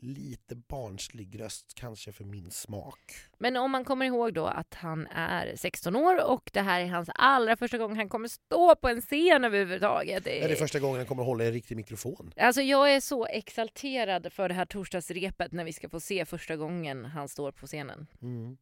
lite 0.00 0.56
barnslig 0.56 1.40
röst 1.40 1.74
kanske 1.74 2.12
för 2.12 2.24
min 2.24 2.50
smak. 2.50 3.14
Men 3.38 3.56
om 3.56 3.70
man 3.70 3.84
kommer 3.84 4.06
ihåg 4.06 4.34
då 4.34 4.46
att 4.46 4.74
han 4.74 5.06
är 5.06 5.56
16 5.56 5.96
år 5.96 6.24
och 6.30 6.50
det 6.52 6.60
här 6.60 6.80
är 6.80 6.86
hans 6.86 7.10
allra 7.14 7.56
första 7.56 7.78
gång 7.78 7.96
han 7.96 8.08
kommer 8.08 8.28
stå 8.28 8.76
på 8.76 8.88
en 8.88 9.00
scen 9.00 9.44
överhuvudtaget. 9.44 10.24
Det 10.24 10.44
är 10.44 10.48
det 10.48 10.56
första 10.56 10.78
gången 10.78 10.96
han 10.96 11.06
kommer 11.06 11.22
hålla 11.22 11.44
en 11.44 11.52
riktig 11.52 11.76
mikrofon. 11.76 12.32
Alltså 12.36 12.62
jag 12.62 12.94
är 12.94 13.00
så 13.00 13.26
exalterad 13.26 14.32
för 14.32 14.48
det 14.48 14.54
här 14.54 14.66
torsdagsrepet 14.66 15.52
när 15.52 15.64
vi 15.64 15.72
ska 15.72 15.88
få 15.88 16.00
se 16.00 16.24
första 16.24 16.56
gången 16.56 17.04
han 17.04 17.28
står 17.28 17.52
på 17.52 17.66
scenen. 17.66 18.06
Mm. 18.22 18.56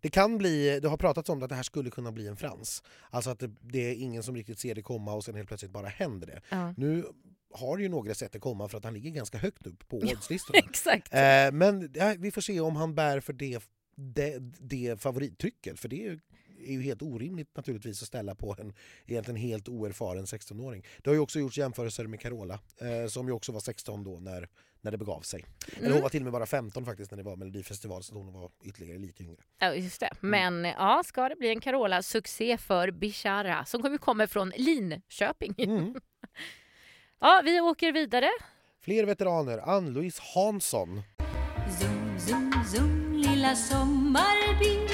Det 0.00 0.08
kan 0.08 0.38
bli, 0.38 0.80
det 0.80 0.88
har 0.88 0.96
pratats 0.96 1.28
om 1.28 1.42
att 1.42 1.48
det 1.48 1.54
här 1.54 1.62
skulle 1.62 1.90
kunna 1.90 2.12
bli 2.12 2.26
en 2.26 2.36
frans. 2.36 2.82
Alltså 3.10 3.30
att 3.30 3.38
det, 3.38 3.50
det 3.60 3.90
är 3.90 3.94
ingen 3.94 4.22
som 4.22 4.36
riktigt 4.36 4.58
ser 4.58 4.74
det 4.74 4.82
komma 4.82 5.14
och 5.14 5.24
sen 5.24 5.34
helt 5.34 5.48
plötsligt 5.48 5.72
bara 5.72 5.88
händer 5.88 6.26
det. 6.26 6.40
Ja. 6.48 6.74
Nu 6.76 7.04
har 7.56 7.78
ju 7.78 7.88
några 7.88 8.14
sett 8.14 8.32
det 8.32 8.38
komma 8.38 8.68
för 8.68 8.78
att 8.78 8.84
han 8.84 8.94
ligger 8.94 9.10
ganska 9.10 9.38
högt 9.38 9.66
upp 9.66 9.88
på 9.88 9.96
oddslistorna. 10.02 10.58
Exakt. 10.58 11.14
eh, 11.14 11.52
men 11.52 11.90
ja, 11.94 12.14
vi 12.18 12.30
får 12.30 12.40
se 12.40 12.60
om 12.60 12.76
han 12.76 12.94
bär 12.94 13.20
för 13.20 13.32
det, 13.32 13.62
det, 13.96 14.38
det 14.60 15.00
favorittrycket. 15.00 15.80
För 15.80 15.88
det 15.88 15.96
är 16.06 16.10
ju, 16.10 16.20
är 16.66 16.72
ju 16.72 16.82
helt 16.82 17.02
orimligt 17.02 17.56
naturligtvis 17.56 18.02
att 18.02 18.08
ställa 18.08 18.34
på 18.34 18.56
en 18.58 18.74
egentligen 19.06 19.40
helt 19.40 19.68
oerfaren 19.68 20.24
16-åring. 20.24 20.84
Det 21.02 21.10
har 21.10 21.14
ju 21.14 21.20
också 21.20 21.38
gjorts 21.38 21.58
jämförelser 21.58 22.06
med 22.06 22.20
Carola 22.20 22.60
eh, 22.80 23.08
som 23.08 23.26
ju 23.26 23.32
också 23.32 23.52
var 23.52 23.60
16 23.60 24.04
då 24.04 24.20
när, 24.20 24.48
när 24.80 24.90
det 24.90 24.98
begav 24.98 25.20
sig. 25.20 25.44
Eller 25.72 25.80
hon 25.82 25.90
Mm. 25.90 26.02
var 26.02 26.08
till 26.08 26.20
och 26.20 26.24
med 26.24 26.32
bara 26.32 26.46
15 26.46 26.84
faktiskt 26.84 27.10
när 27.10 27.16
det 27.18 27.24
var 27.24 27.36
Melodifestival 27.36 28.02
så 28.02 28.14
hon 28.14 28.32
var 28.32 28.50
ytterligare 28.64 28.98
lite 28.98 29.22
yngre. 29.22 29.40
Ja, 29.58 29.74
just 29.74 30.00
det. 30.00 30.10
Men 30.20 30.64
ja, 30.64 31.02
ska 31.06 31.28
det 31.28 31.36
bli 31.36 31.48
en 31.48 31.60
Carola-succé 31.60 32.58
för 32.58 32.90
Bishara 32.90 33.64
som 33.64 33.82
kommer 33.82 33.98
komma 33.98 34.26
från 34.26 34.52
Linköping. 34.56 35.54
Mm. 35.58 35.94
Ja, 37.20 37.42
vi 37.44 37.60
åker 37.60 37.92
vidare. 37.92 38.30
Fler 38.84 39.04
veteraner, 39.04 39.58
Ann-Louise 39.58 40.22
Hansson. 40.34 41.02
Zoom, 41.80 42.18
zoom, 42.18 42.52
zoom, 42.72 43.12
lilla 43.12 43.54
sommarbil 43.56 44.88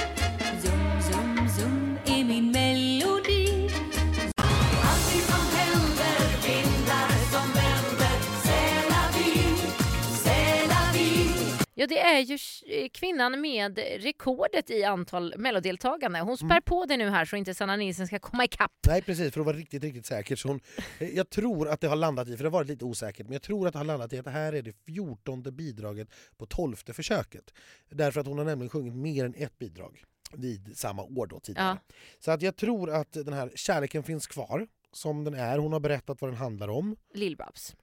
Ja, 11.82 11.86
det 11.86 11.98
är 12.00 12.20
ju 12.20 12.38
eh, 12.66 12.88
kvinnan 12.88 13.40
med 13.40 13.78
rekordet 13.78 14.70
i 14.70 14.84
antal 14.84 15.34
mellodeltagande. 15.38 16.20
Hon 16.20 16.36
spär 16.36 16.46
Mm. 16.50 16.62
på 16.62 16.84
det 16.86 16.96
nu 16.96 17.08
här 17.10 17.24
så 17.24 17.36
inte 17.36 17.54
Sanna 17.54 17.76
Nilsson 17.76 18.06
ska 18.06 18.18
komma 18.18 18.44
ikapp. 18.44 18.72
Nej 18.86 19.02
precis, 19.02 19.32
för 19.34 19.40
att 19.40 19.46
vara 19.46 19.56
riktigt, 19.56 19.82
riktigt 19.82 20.06
säker. 20.06 20.36
Så 20.36 20.48
hon, 20.48 20.60
eh, 20.98 21.08
jag 21.08 21.30
tror 21.30 21.68
att 21.68 21.80
det 21.80 21.88
har 21.88 21.96
landat 21.96 22.28
i, 22.28 22.36
för 22.36 22.44
det 22.44 22.50
har 22.50 22.52
varit 22.58 22.68
lite 22.68 22.84
osäkert, 22.84 23.26
men 23.26 23.32
jag 23.32 23.42
tror 23.42 23.66
att 23.66 23.72
det 23.72 23.78
har 23.78 23.84
landat 23.84 24.12
i 24.12 24.18
att 24.18 24.24
det 24.24 24.30
här 24.30 24.52
är 24.52 24.62
det 24.62 24.72
fjortonde 24.86 25.52
bidraget 25.52 26.08
på 26.36 26.46
tolfte 26.46 26.92
försöket. 26.92 27.54
Därför 27.90 28.20
att 28.20 28.26
hon 28.26 28.38
har 28.38 28.44
nämligen 28.44 28.70
sjungit 28.70 28.94
mer 28.94 29.24
än 29.24 29.34
ett 29.34 29.58
bidrag 29.58 30.02
vid 30.36 30.76
samma 30.76 31.02
år 31.02 31.26
då 31.26 31.40
tidigare. 31.40 31.78
Så 32.18 32.30
att 32.30 32.42
jag 32.42 32.56
tror 32.56 32.90
att 32.90 33.12
den 33.12 33.32
här 33.32 33.50
Kärleken 33.54 34.02
finns 34.02 34.26
kvar, 34.26 34.66
som 34.92 35.24
den 35.24 35.34
är. 35.34 35.58
Hon 35.58 35.72
har 35.72 35.80
berättat 35.80 36.20
vad 36.20 36.30
den 36.30 36.36
handlar 36.38 36.68
om. 36.68 36.96
Lill-Babs. 37.14 37.74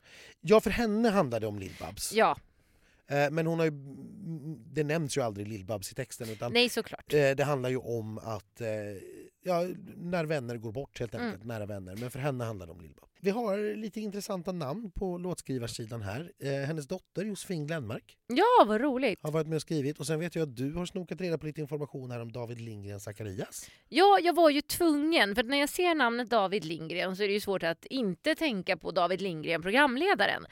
Ja, 0.41 0.59
för 0.59 0.69
henne 0.69 1.09
handlar 1.09 1.39
det 1.39 1.47
om 1.47 1.59
Lill-Babs. 1.59 2.11
Ja, 2.13 2.37
Men 3.09 3.47
hon 3.47 3.59
har 3.59 3.65
ju, 3.65 3.71
mm, 3.71 4.59
det 4.73 4.83
nämns 4.83 5.17
ju 5.17 5.21
aldrig 5.21 5.47
Lill-Babs 5.47 5.91
i 5.91 5.95
texten 5.95 6.29
utan 6.29 6.53
nej 6.53 6.69
såklart. 6.69 7.13
Eh, 7.13 7.31
Det 7.31 7.43
handlar 7.43 7.69
ju 7.69 7.77
om 7.77 8.17
att, 8.17 8.61
eh, 8.61 8.67
ja, 9.41 9.67
när 9.97 10.25
vänner 10.25 10.57
går 10.57 10.71
bort 10.71 10.99
helt 10.99 11.13
Mm. 11.13 11.25
enkelt, 11.27 11.45
nära 11.45 11.65
vänner. 11.65 11.95
Men 11.95 12.11
för 12.11 12.19
henne 12.19 12.43
handlar 12.43 12.65
det 12.65 12.71
om 12.71 12.81
Lill-Babs. 12.81 13.05
Vi 13.21 13.29
har 13.29 13.75
lite 13.75 14.01
intressanta 14.01 14.51
namn 14.51 14.91
på 14.91 15.17
låtskrivarsidan 15.17 16.01
här. 16.01 16.31
Eh, 16.39 16.51
hennes 16.51 16.87
dotter 16.87 17.25
Josefin 17.25 17.67
Glenmark 17.67 18.17
Ja, 18.27 18.65
vad 18.67 18.81
roligt. 18.81 19.19
har 19.21 19.31
varit 19.31 19.47
med 19.47 19.55
och 19.55 19.61
skrivit. 19.61 19.99
Och 19.99 20.07
sen 20.07 20.19
vet 20.19 20.35
jag 20.35 20.43
att 20.43 20.55
du 20.55 20.73
har 20.73 20.85
snokat 20.85 21.21
reda 21.21 21.37
på 21.37 21.45
lite 21.45 21.61
information 21.61 22.11
här 22.11 22.19
om 22.19 22.31
David 22.31 22.61
Lindgren 22.61 22.99
Zacharias. 22.99 23.69
Ja, 23.89 24.19
jag 24.23 24.35
var 24.35 24.49
ju 24.49 24.61
tvungen, 24.61 25.35
för 25.35 25.43
när 25.43 25.57
jag 25.57 25.69
ser 25.69 25.95
namnet 25.95 26.29
David 26.29 26.65
Lindgren 26.65 27.15
så 27.15 27.23
är 27.23 27.27
det 27.27 27.33
ju 27.33 27.39
svårt 27.39 27.63
att 27.63 27.85
inte 27.85 28.35
tänka 28.35 28.77
på 28.77 28.91
David 28.91 29.21
Lindgren, 29.21 29.61
programledaren. 29.61 30.45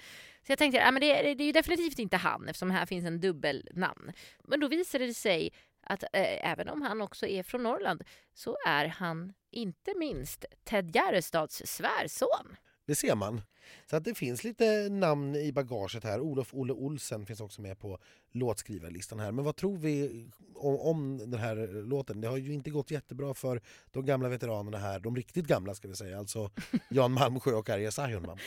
Så 0.45 0.51
jag 0.51 0.59
tänkte, 0.59 0.77
ja, 0.77 0.91
men 0.91 1.01
det, 1.01 1.11
är- 1.31 1.35
det 1.35 1.43
är 1.43 1.45
ju 1.45 1.51
definitivt 1.51 1.99
inte 1.99 2.17
han 2.17 2.47
eftersom 2.47 2.71
här 2.71 2.85
finns 2.85 3.05
en 3.05 3.19
dubbelnamn. 3.19 4.11
Men 4.43 4.59
då 4.59 4.67
visade 4.67 5.05
det 5.07 5.13
sig 5.13 5.51
att 5.89 6.03
eh, 6.03 6.51
även 6.51 6.69
om 6.69 6.81
han 6.81 7.01
också 7.01 7.27
är 7.27 7.43
från 7.43 7.63
Norrland 7.63 8.03
så 8.33 8.57
är 8.67 8.87
han 8.87 9.33
inte 9.51 9.93
minst 9.97 10.45
Ted 10.63 10.95
Gärdestads 10.95 11.61
svärson. 11.65 12.55
Det 12.87 12.95
ser 12.95 13.15
man. 13.15 13.41
Så 13.89 13.95
att 13.95 14.03
det 14.03 14.15
finns 14.15 14.43
lite 14.43 14.89
namn 14.89 15.35
i 15.35 15.51
bagaget 15.51 16.03
här. 16.03 16.19
Olof 16.19 16.53
Olle 16.53 16.73
Olsen 16.73 17.25
finns 17.25 17.41
också 17.41 17.61
med 17.61 17.79
på 17.79 17.99
låtskrivarlistan 18.31 19.19
här. 19.19 19.31
Men 19.31 19.45
vad 19.45 19.55
tror 19.55 19.77
vi 19.77 20.25
om, 20.55 20.79
om 20.79 21.17
den 21.17 21.39
här 21.39 21.83
låten? 21.83 22.21
Det 22.21 22.27
har 22.27 22.37
ju 22.37 22.53
inte 22.53 22.69
gått 22.69 22.91
jättebra 22.91 23.33
för 23.33 23.61
de 23.91 24.05
gamla 24.05 24.29
veteranerna 24.29 24.77
här. 24.77 24.99
De 24.99 25.15
riktigt 25.15 25.47
gamla 25.47 25.75
ska 25.75 25.87
vi 25.87 25.95
säga. 25.95 26.17
Alltså 26.17 26.51
Jan 26.89 27.11
Malmsjö 27.11 27.51
och 27.51 27.69
Arja 27.69 27.91
Saijonmaa. 27.91 28.37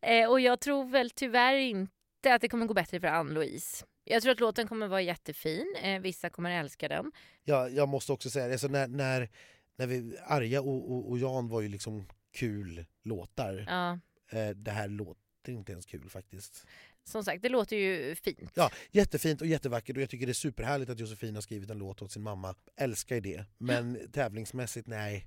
Eh, 0.00 0.30
och 0.30 0.40
jag 0.40 0.60
tror 0.60 0.84
väl 0.84 1.10
tyvärr 1.10 1.56
inte 1.56 1.92
att 2.34 2.40
det 2.40 2.48
kommer 2.48 2.66
gå 2.66 2.74
bättre 2.74 3.00
för 3.00 3.06
Ann-Louise. 3.08 3.84
Jag 4.04 4.22
tror 4.22 4.32
att 4.32 4.40
låten 4.40 4.68
kommer 4.68 4.88
vara 4.88 5.02
jättefin. 5.02 5.76
Eh, 5.82 6.00
vissa 6.00 6.30
kommer 6.30 6.50
älska 6.50 6.88
den. 6.88 7.12
Ja, 7.44 7.68
jag 7.68 7.88
måste 7.88 8.12
också 8.12 8.30
säga 8.30 8.46
det. 8.46 8.52
Alltså 8.52 8.68
när, 8.68 8.88
när, 8.88 9.28
när 9.76 9.86
vi, 9.86 10.16
Arja 10.26 10.60
och, 10.60 10.92
och, 10.92 11.10
och 11.10 11.18
Jan 11.18 11.48
var 11.48 11.60
ju 11.60 11.68
liksom 11.68 12.06
kul 12.32 12.84
låtar. 13.04 13.64
Ja, 13.68 13.98
Eh, 14.30 14.48
det 14.48 14.70
här 14.70 14.88
låter 14.88 15.52
inte 15.52 15.72
ens 15.72 15.86
kul 15.86 16.10
faktiskt. 16.10 16.66
som 17.04 17.24
sagt, 17.24 17.42
det 17.42 17.48
låter 17.48 17.76
ju 17.76 18.14
fint. 18.14 18.50
Ja, 18.54 18.70
jättefint 18.90 19.40
och 19.40 19.46
jättevackert 19.46 19.96
och 19.96 20.02
jag 20.02 20.10
tycker 20.10 20.26
det 20.26 20.32
är 20.32 20.34
superhärligt 20.34 20.90
att 20.90 21.00
Josefin 21.00 21.34
har 21.34 21.42
skrivit 21.42 21.70
en 21.70 21.78
låt 21.78 22.02
åt 22.02 22.12
sin 22.12 22.22
mamma. 22.22 22.54
Älskar 22.76 23.14
ju 23.14 23.20
det. 23.20 23.44
Men 23.58 24.10
tävlingsmässigt, 24.12 24.86
nej. 24.86 25.26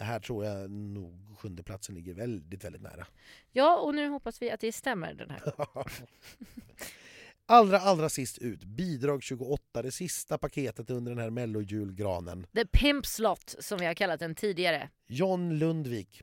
Det 0.00 0.04
här 0.04 0.20
tror 0.20 0.44
jag 0.44 0.70
nog 0.70 1.38
sjunde 1.38 1.62
platsen 1.62 1.94
ligger 1.94 2.14
väldigt, 2.14 2.64
väldigt 2.64 2.82
nära. 2.82 3.06
Ja, 3.52 3.80
och 3.80 3.94
nu 3.94 4.08
hoppas 4.08 4.42
vi 4.42 4.50
att 4.50 4.60
det 4.60 4.72
stämmer 4.72 5.14
den 5.14 5.30
här. 5.30 5.42
Allra, 7.46 7.80
allra 7.80 8.08
sist 8.08 8.38
ut, 8.38 8.64
bidrag 8.64 9.22
28, 9.22 9.82
det 9.82 9.92
sista 9.92 10.38
paketet 10.38 10.90
under 10.90 11.10
den 11.10 11.18
här 11.18 11.30
mellojulgranen. 11.30 12.46
The 12.54 12.66
Pimp 12.66 13.06
Slot 13.06 13.54
som 13.58 13.78
vi 13.78 13.86
har 13.86 13.94
kallat 13.94 14.20
den 14.20 14.34
tidigare. 14.34 14.90
John 15.06 15.58
Lundvik, 15.58 16.22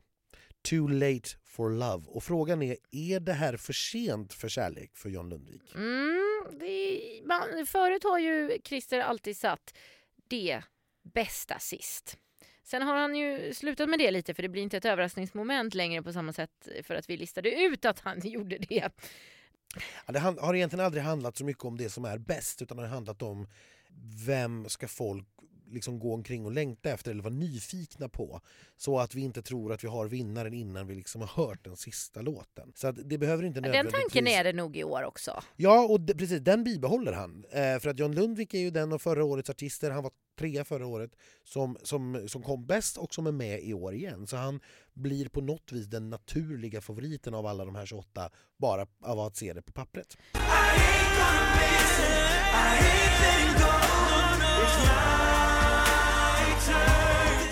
Too 0.62 0.88
late 0.88 1.28
for 1.44 1.70
love. 1.70 2.04
Och 2.06 2.24
frågan 2.24 2.62
är, 2.62 2.76
är 2.90 3.20
det 3.20 3.32
här 3.32 3.56
för 3.56 3.72
sent 3.72 4.32
för 4.32 4.48
kärlek 4.48 4.96
för 4.96 5.08
John 5.08 5.28
Lundvik? 5.28 5.74
Mm, 5.74 6.58
det, 6.60 7.00
man, 7.24 7.66
förut 7.66 8.04
har 8.04 8.18
ju 8.18 8.58
Christer 8.64 9.00
alltid 9.00 9.36
satt 9.36 9.74
det 10.28 10.62
bästa 11.14 11.58
sist. 11.58 12.18
Sen 12.70 12.82
har 12.82 12.96
han 12.96 13.16
ju 13.16 13.54
slutat 13.54 13.88
med 13.88 13.98
det 13.98 14.10
lite 14.10 14.34
för 14.34 14.42
det 14.42 14.48
blir 14.48 14.62
inte 14.62 14.76
ett 14.76 14.84
överraskningsmoment 14.84 15.74
längre 15.74 16.02
på 16.02 16.12
samma 16.12 16.32
sätt 16.32 16.68
för 16.82 16.94
att 16.94 17.10
vi 17.10 17.16
listade 17.16 17.50
ut 17.50 17.84
att 17.84 18.00
han 18.00 18.20
gjorde 18.24 18.58
det. 18.58 18.88
Ja, 20.06 20.12
det 20.12 20.18
har 20.18 20.54
egentligen 20.54 20.84
aldrig 20.84 21.02
handlat 21.02 21.36
så 21.36 21.44
mycket 21.44 21.64
om 21.64 21.76
det 21.76 21.90
som 21.90 22.04
är 22.04 22.18
bäst 22.18 22.62
utan 22.62 22.76
det 22.76 22.82
har 22.82 22.90
handlat 22.90 23.22
om 23.22 23.48
vem 24.26 24.68
ska 24.68 24.88
folk 24.88 25.26
liksom 25.70 25.98
gå 25.98 26.14
omkring 26.14 26.44
och 26.46 26.52
längta 26.52 26.90
efter 26.90 27.10
eller 27.10 27.22
vara 27.22 27.34
nyfikna 27.34 28.08
på. 28.08 28.40
Så 28.76 28.98
att 28.98 29.14
vi 29.14 29.20
inte 29.20 29.42
tror 29.42 29.72
att 29.72 29.84
vi 29.84 29.88
har 29.88 30.06
vinnaren 30.06 30.54
innan 30.54 30.86
vi 30.86 30.94
liksom 30.94 31.20
har 31.20 31.28
hört 31.28 31.64
den 31.64 31.76
sista 31.76 32.20
låten. 32.20 32.72
Så 32.74 32.88
att 32.88 32.96
det 33.04 33.18
behöver 33.18 33.44
inte 33.44 33.60
Den 33.60 33.70
nödvändigtvis... 33.70 34.02
tanken 34.02 34.26
är 34.26 34.44
det 34.44 34.52
nog 34.52 34.76
i 34.76 34.84
år 34.84 35.02
också. 35.02 35.42
Ja, 35.56 35.86
och 35.90 36.00
det, 36.00 36.14
precis, 36.14 36.40
den 36.40 36.64
bibehåller 36.64 37.12
han. 37.12 37.44
Eh, 37.50 37.78
för 37.78 37.88
att 37.88 37.98
John 37.98 38.14
Lundvik 38.14 38.54
är 38.54 38.58
ju 38.58 38.70
den 38.70 38.92
av 38.92 38.98
förra 38.98 39.24
årets 39.24 39.50
artister, 39.50 39.90
han 39.90 40.02
var 40.02 40.12
trea 40.38 40.64
förra 40.64 40.86
året, 40.86 41.10
som, 41.44 41.76
som, 41.82 42.28
som 42.28 42.42
kom 42.42 42.66
bäst 42.66 42.96
och 42.96 43.14
som 43.14 43.26
är 43.26 43.32
med 43.32 43.62
i 43.62 43.74
år 43.74 43.94
igen. 43.94 44.26
Så 44.26 44.36
han 44.36 44.60
blir 44.94 45.28
på 45.28 45.40
något 45.40 45.72
vis 45.72 45.86
den 45.86 46.10
naturliga 46.10 46.80
favoriten 46.80 47.34
av 47.34 47.46
alla 47.46 47.64
de 47.64 47.74
här 47.74 47.86
28, 47.86 48.30
bara 48.56 48.86
av 49.02 49.20
att 49.20 49.36
se 49.36 49.52
det 49.52 49.62
på 49.62 49.72
pappret. 49.72 50.16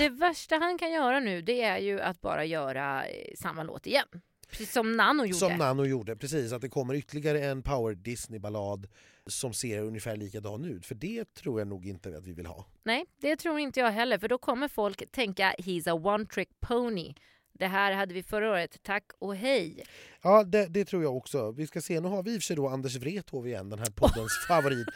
Det 0.06 0.10
värsta 0.10 0.56
han 0.56 0.78
kan 0.78 0.92
göra 0.92 1.20
nu 1.20 1.42
det 1.42 1.62
är 1.62 1.78
ju 1.78 2.00
att 2.00 2.20
bara 2.20 2.44
göra 2.44 3.06
eh, 3.06 3.34
samma 3.38 3.62
låt 3.62 3.86
igen. 3.86 4.06
Precis 4.50 4.72
som 4.72 4.92
Nano 4.92 5.24
gjorde. 5.24 5.38
Som 5.38 5.56
Nano 5.56 5.84
gjorde, 5.84 6.16
precis. 6.16 6.52
Att 6.52 6.60
det 6.60 6.68
kommer 6.68 6.94
ytterligare 6.94 7.44
en 7.44 7.62
Power 7.62 7.94
Disney-ballad 7.94 8.86
som 9.26 9.52
ser 9.52 9.82
ungefär 9.82 10.16
likadan 10.16 10.64
ut. 10.64 10.86
För 10.86 10.94
det 10.94 11.34
tror 11.34 11.60
jag 11.60 11.68
nog 11.68 11.86
inte 11.86 12.08
att 12.08 12.26
vi 12.26 12.32
vill 12.32 12.46
ha. 12.46 12.66
Nej, 12.82 13.04
det 13.20 13.36
tror 13.36 13.58
inte 13.58 13.80
jag 13.80 13.90
heller 13.90 14.18
för 14.18 14.28
då 14.28 14.38
kommer 14.38 14.68
folk 14.68 15.10
tänka 15.12 15.54
he's 15.58 15.90
a 15.90 15.94
one 15.94 16.26
trick 16.26 16.50
pony. 16.60 17.14
Det 17.58 17.66
här 17.66 17.92
hade 17.92 18.14
vi 18.14 18.22
förra 18.22 18.50
året, 18.50 18.82
tack 18.82 19.04
och 19.18 19.36
hej. 19.36 19.84
Ja, 20.22 20.44
det, 20.44 20.66
det 20.66 20.84
tror 20.84 21.02
jag 21.02 21.16
också. 21.16 21.50
Vi 21.50 21.66
ska 21.66 21.80
se, 21.80 22.00
nu 22.00 22.08
har 22.08 22.22
vi 22.22 22.34
i 22.34 22.38
och 22.38 22.42
för 22.42 22.46
sig 22.46 22.56
då 22.56 22.68
Anders 22.68 22.96
Wrethov 22.96 23.46
igen, 23.48 23.70
den 23.70 23.78
här 23.78 23.90
poddens 23.96 24.32
favorit. 24.48 24.86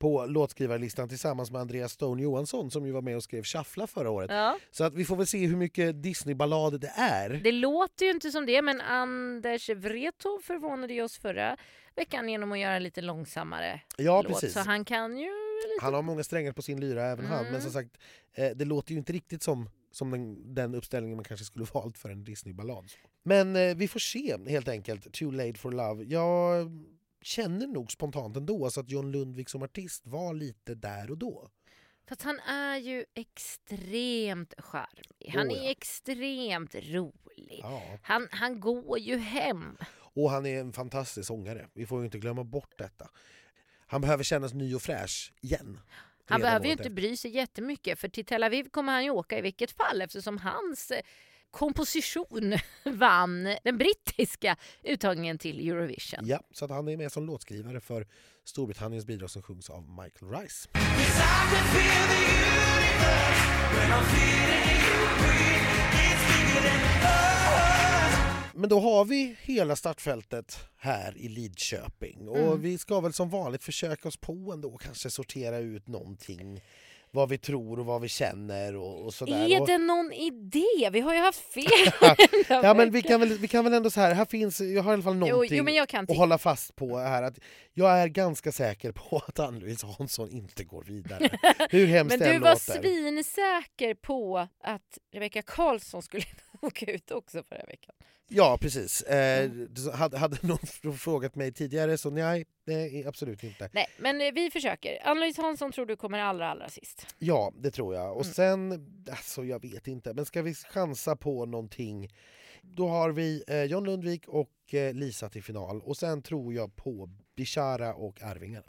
På 0.00 0.26
låtskrivarlistan 0.26 1.08
tillsammans 1.08 1.50
med 1.50 1.60
Andreas 1.60 1.92
Stone 1.92 2.22
Johansson 2.22 2.70
som 2.70 2.86
ju 2.86 2.92
var 2.92 3.02
med 3.02 3.16
och 3.16 3.22
skrev 3.22 3.42
Shuffla 3.44 3.86
förra 3.86 4.10
året. 4.10 4.30
Ja. 4.30 4.58
Så 4.70 4.84
att 4.84 4.94
vi 4.94 5.04
får 5.04 5.16
väl 5.16 5.26
se 5.26 5.46
hur 5.46 5.56
mycket 5.56 6.02
Disney-ballad 6.02 6.80
det 6.80 6.92
är. 6.96 7.30
Det 7.30 7.52
låter 7.52 8.04
ju 8.04 8.10
inte 8.10 8.30
som 8.30 8.46
det 8.46 8.62
men 8.62 8.80
Anders 8.80 9.68
Wrethov 9.68 10.38
förvånade 10.42 10.94
ju 10.94 11.02
oss 11.02 11.18
förra 11.18 11.56
veckan 11.96 12.28
genom 12.28 12.52
att 12.52 12.58
göra 12.58 12.76
en 12.76 12.82
lite 12.82 13.00
långsammare 13.00 13.80
Ja, 13.96 14.22
låt. 14.22 14.32
precis. 14.32 14.52
Så 14.52 14.60
han 14.60 14.84
kan 14.84 15.18
ju 15.18 15.24
lite... 15.24 15.84
Han 15.84 15.94
har 15.94 16.02
många 16.02 16.24
strängar 16.24 16.52
på 16.52 16.62
sin 16.62 16.80
lyra 16.80 17.04
även 17.04 17.26
han, 17.26 17.38
Mm. 17.40 17.52
men 17.52 17.62
som 17.62 17.70
sagt, 17.72 17.90
eh, 18.34 18.50
det 18.54 18.64
låter 18.64 18.92
ju 18.92 18.98
inte 18.98 19.12
riktigt 19.12 19.42
som, 19.42 19.70
som 19.92 20.10
den, 20.10 20.54
den 20.54 20.74
uppställningen 20.74 21.16
man 21.16 21.24
kanske 21.24 21.46
skulle 21.46 21.64
valt 21.74 21.98
för 21.98 22.08
en 22.10 22.24
Disney-ballad. 22.24 22.92
Men 23.22 23.56
eh, 23.56 23.74
vi 23.76 23.88
får 23.88 24.00
se 24.00 24.36
helt 24.48 24.68
enkelt, 24.68 25.12
Too 25.12 25.30
late 25.30 25.54
for 25.58 25.72
love. 25.72 26.04
Jag 26.04 26.70
känner 27.28 27.66
nog 27.66 27.92
spontant 27.92 28.36
ändå 28.36 28.70
så 28.70 28.80
att 28.80 28.90
John 28.90 29.12
Lundvik 29.12 29.48
som 29.48 29.62
artist 29.62 30.06
var 30.06 30.34
lite 30.34 30.74
där 30.74 31.10
och 31.10 31.18
då. 31.18 31.50
Fast 32.08 32.22
han 32.22 32.38
är 32.40 32.76
ju 32.76 33.04
extremt 33.14 34.54
charmig. 34.58 35.32
Han 35.34 35.50
är 35.50 35.64
ja. 35.64 35.70
extremt 35.70 36.74
rolig. 36.74 37.60
Ja. 37.62 37.82
Han, 38.02 38.28
han 38.30 38.60
går 38.60 38.98
ju 38.98 39.16
hem. 39.16 39.76
Och 40.14 40.30
han 40.30 40.46
är 40.46 40.60
en 40.60 40.72
fantastisk 40.72 41.26
sångare, 41.26 41.68
vi 41.74 41.86
får 41.86 41.98
ju 41.98 42.04
inte 42.04 42.18
glömma 42.18 42.44
bort 42.44 42.78
detta. 42.78 43.10
Han 43.86 44.00
behöver 44.00 44.24
kännas 44.24 44.54
ny 44.54 44.74
och 44.74 44.82
fräsch 44.82 45.32
igen. 45.40 45.80
Han 46.24 46.40
behöver 46.40 46.66
ju 46.66 46.72
inte 46.72 46.82
efter. 46.82 46.94
bry 46.94 47.16
sig 47.16 47.30
jättemycket 47.30 47.98
för 47.98 48.08
till 48.08 48.24
Tel 48.24 48.42
Aviv 48.42 48.68
kommer 48.70 48.92
han 48.92 49.04
ju 49.04 49.10
åka 49.10 49.38
i 49.38 49.40
vilket 49.40 49.70
fall 49.70 50.02
eftersom 50.02 50.38
hans 50.38 50.90
eh, 50.90 51.00
komposition 51.50 52.54
vann 52.84 53.56
den 53.64 53.78
brittiska 53.78 54.56
uttagningen 54.82 55.38
till 55.38 55.68
Eurovision. 55.70 56.20
Ja, 56.26 56.40
så 56.52 56.64
att 56.64 56.70
han 56.70 56.88
är 56.88 56.96
med 56.96 57.12
som 57.12 57.26
låtskrivare 57.26 57.80
för 57.80 58.06
Storbritanniens 58.44 59.06
bidrag 59.06 59.30
som 59.30 59.42
sjungs 59.42 59.70
av 59.70 59.88
Michael 59.88 60.32
Rice. 60.32 60.68
Men 68.54 68.68
då 68.70 68.80
har 68.80 69.04
vi 69.04 69.36
hela 69.40 69.76
startfältet 69.76 70.58
här 70.76 71.16
i 71.18 71.28
Lidköping 71.28 72.28
och 72.28 72.38
Mm. 72.38 72.60
vi 72.60 72.78
ska 72.78 73.00
väl 73.00 73.12
som 73.12 73.30
vanligt 73.30 73.62
försöka 73.64 74.08
oss 74.08 74.16
på 74.16 74.52
ändå 74.52 74.78
kanske 74.78 75.10
sortera 75.10 75.58
ut 75.58 75.88
någonting 75.88 76.60
vad 77.10 77.28
vi 77.28 77.38
tror 77.38 77.78
och 77.78 77.86
vad 77.86 78.00
vi 78.00 78.08
känner 78.08 78.76
och, 78.76 79.04
och 79.04 79.14
sådär. 79.14 79.50
Är 79.50 79.66
det 79.66 79.78
någon 79.78 80.12
idé? 80.12 80.90
Vi 80.92 81.00
har 81.00 81.14
ju 81.14 81.20
haft 81.20 81.40
fel. 81.54 82.12
Ja 82.48 82.74
men 82.74 82.90
vi 82.90 83.02
kan, 83.02 83.20
väl, 83.20 83.38
vi 83.38 83.48
kan 83.48 83.64
väl 83.64 83.74
ändå 83.74 83.90
så 83.90 84.00
här, 84.00 84.14
här 84.14 84.24
finns, 84.24 84.60
jag 84.60 84.82
har 84.82 84.90
i 84.90 84.94
alla 84.94 85.02
fall 85.02 85.14
jo, 85.14 85.26
någonting 85.26 85.68
jo, 85.68 85.86
kan 85.88 86.04
att 86.08 86.16
hålla 86.16 86.38
fast 86.38 86.76
på 86.76 86.98
här 86.98 87.22
att 87.22 87.38
jag 87.74 87.98
är 87.98 88.08
ganska 88.08 88.52
säker 88.52 88.92
på 88.92 89.22
att 89.26 89.38
Ann-Louise 89.38 89.86
Hansson 89.86 90.30
inte 90.30 90.64
går 90.64 90.82
vidare. 90.82 91.28
Hur 91.70 91.86
hemskt 91.86 92.18
Men 92.18 92.32
du 92.32 92.38
var 92.38 92.50
låter. 92.50 92.82
svinsäker 92.82 93.94
på 93.94 94.48
att 94.64 94.98
Rebecca 95.14 95.42
Karlsson 95.42 96.02
skulle 96.02 96.24
åka 96.66 96.86
ut 96.92 97.10
också 97.10 97.42
förra 97.42 97.64
veckan. 97.66 97.94
Ja 98.30 98.58
precis. 98.60 99.02
Eh, 99.02 99.50
så 99.76 99.90
hade, 99.92 100.18
hade 100.18 100.36
någon 100.42 100.94
frågat 100.98 101.34
mig 101.34 101.52
tidigare 101.52 101.98
så 101.98 102.10
nej, 102.10 102.46
nej 102.64 103.06
absolut 103.06 103.44
inte. 103.44 103.70
Nej, 103.72 103.86
men 103.98 104.20
eh, 104.20 104.32
vi 104.32 104.50
försöker. 104.50 105.06
Ann-Louise 105.06 105.42
Hansson 105.42 105.72
tror 105.72 105.86
du 105.86 105.96
kommer 105.96 106.18
allra, 106.18 106.48
allra 106.48 106.68
sist. 106.68 107.06
Ja 107.18 107.52
det 107.56 107.70
tror 107.70 107.94
jag. 107.94 108.16
Och 108.16 108.22
Mm. 108.24 108.34
sen, 108.34 108.86
alltså 109.10 109.44
jag 109.44 109.62
vet 109.62 109.86
inte, 109.88 110.14
men 110.14 110.24
ska 110.26 110.42
vi 110.42 110.54
chansa 110.54 111.16
på 111.16 111.46
någonting 111.46 112.08
då 112.62 112.88
har 112.88 113.10
vi 113.10 113.44
eh, 113.46 113.62
John 113.64 113.84
Lundvik 113.84 114.28
och 114.28 114.74
eh, 114.74 114.94
Lisa 114.94 115.28
till 115.28 115.42
final 115.42 115.80
och 115.82 115.96
sen 115.96 116.22
tror 116.22 116.54
jag 116.54 116.76
på 116.76 117.10
Bishara 117.36 117.94
och 117.94 118.22
Arvingarna. 118.22 118.66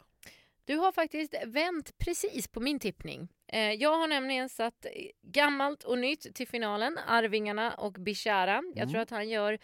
Du 0.64 0.76
har 0.76 0.92
faktiskt 0.92 1.34
vänt 1.46 1.98
precis 1.98 2.48
på 2.48 2.60
min 2.60 2.78
tippning. 2.78 3.28
Eh, 3.52 3.72
Jag 3.72 3.96
har 3.98 4.06
nämligen 4.08 4.48
satt 4.48 4.86
gammalt 5.22 5.84
och 5.84 5.98
nytt 5.98 6.34
till 6.34 6.48
finalen, 6.48 6.98
Arvingarna 7.06 7.74
och 7.74 7.92
Bishara. 7.92 8.62
Jag 8.74 8.78
Mm. 8.78 8.90
tror 8.90 9.00
att 9.02 9.10
han 9.10 9.28
gör 9.28 9.58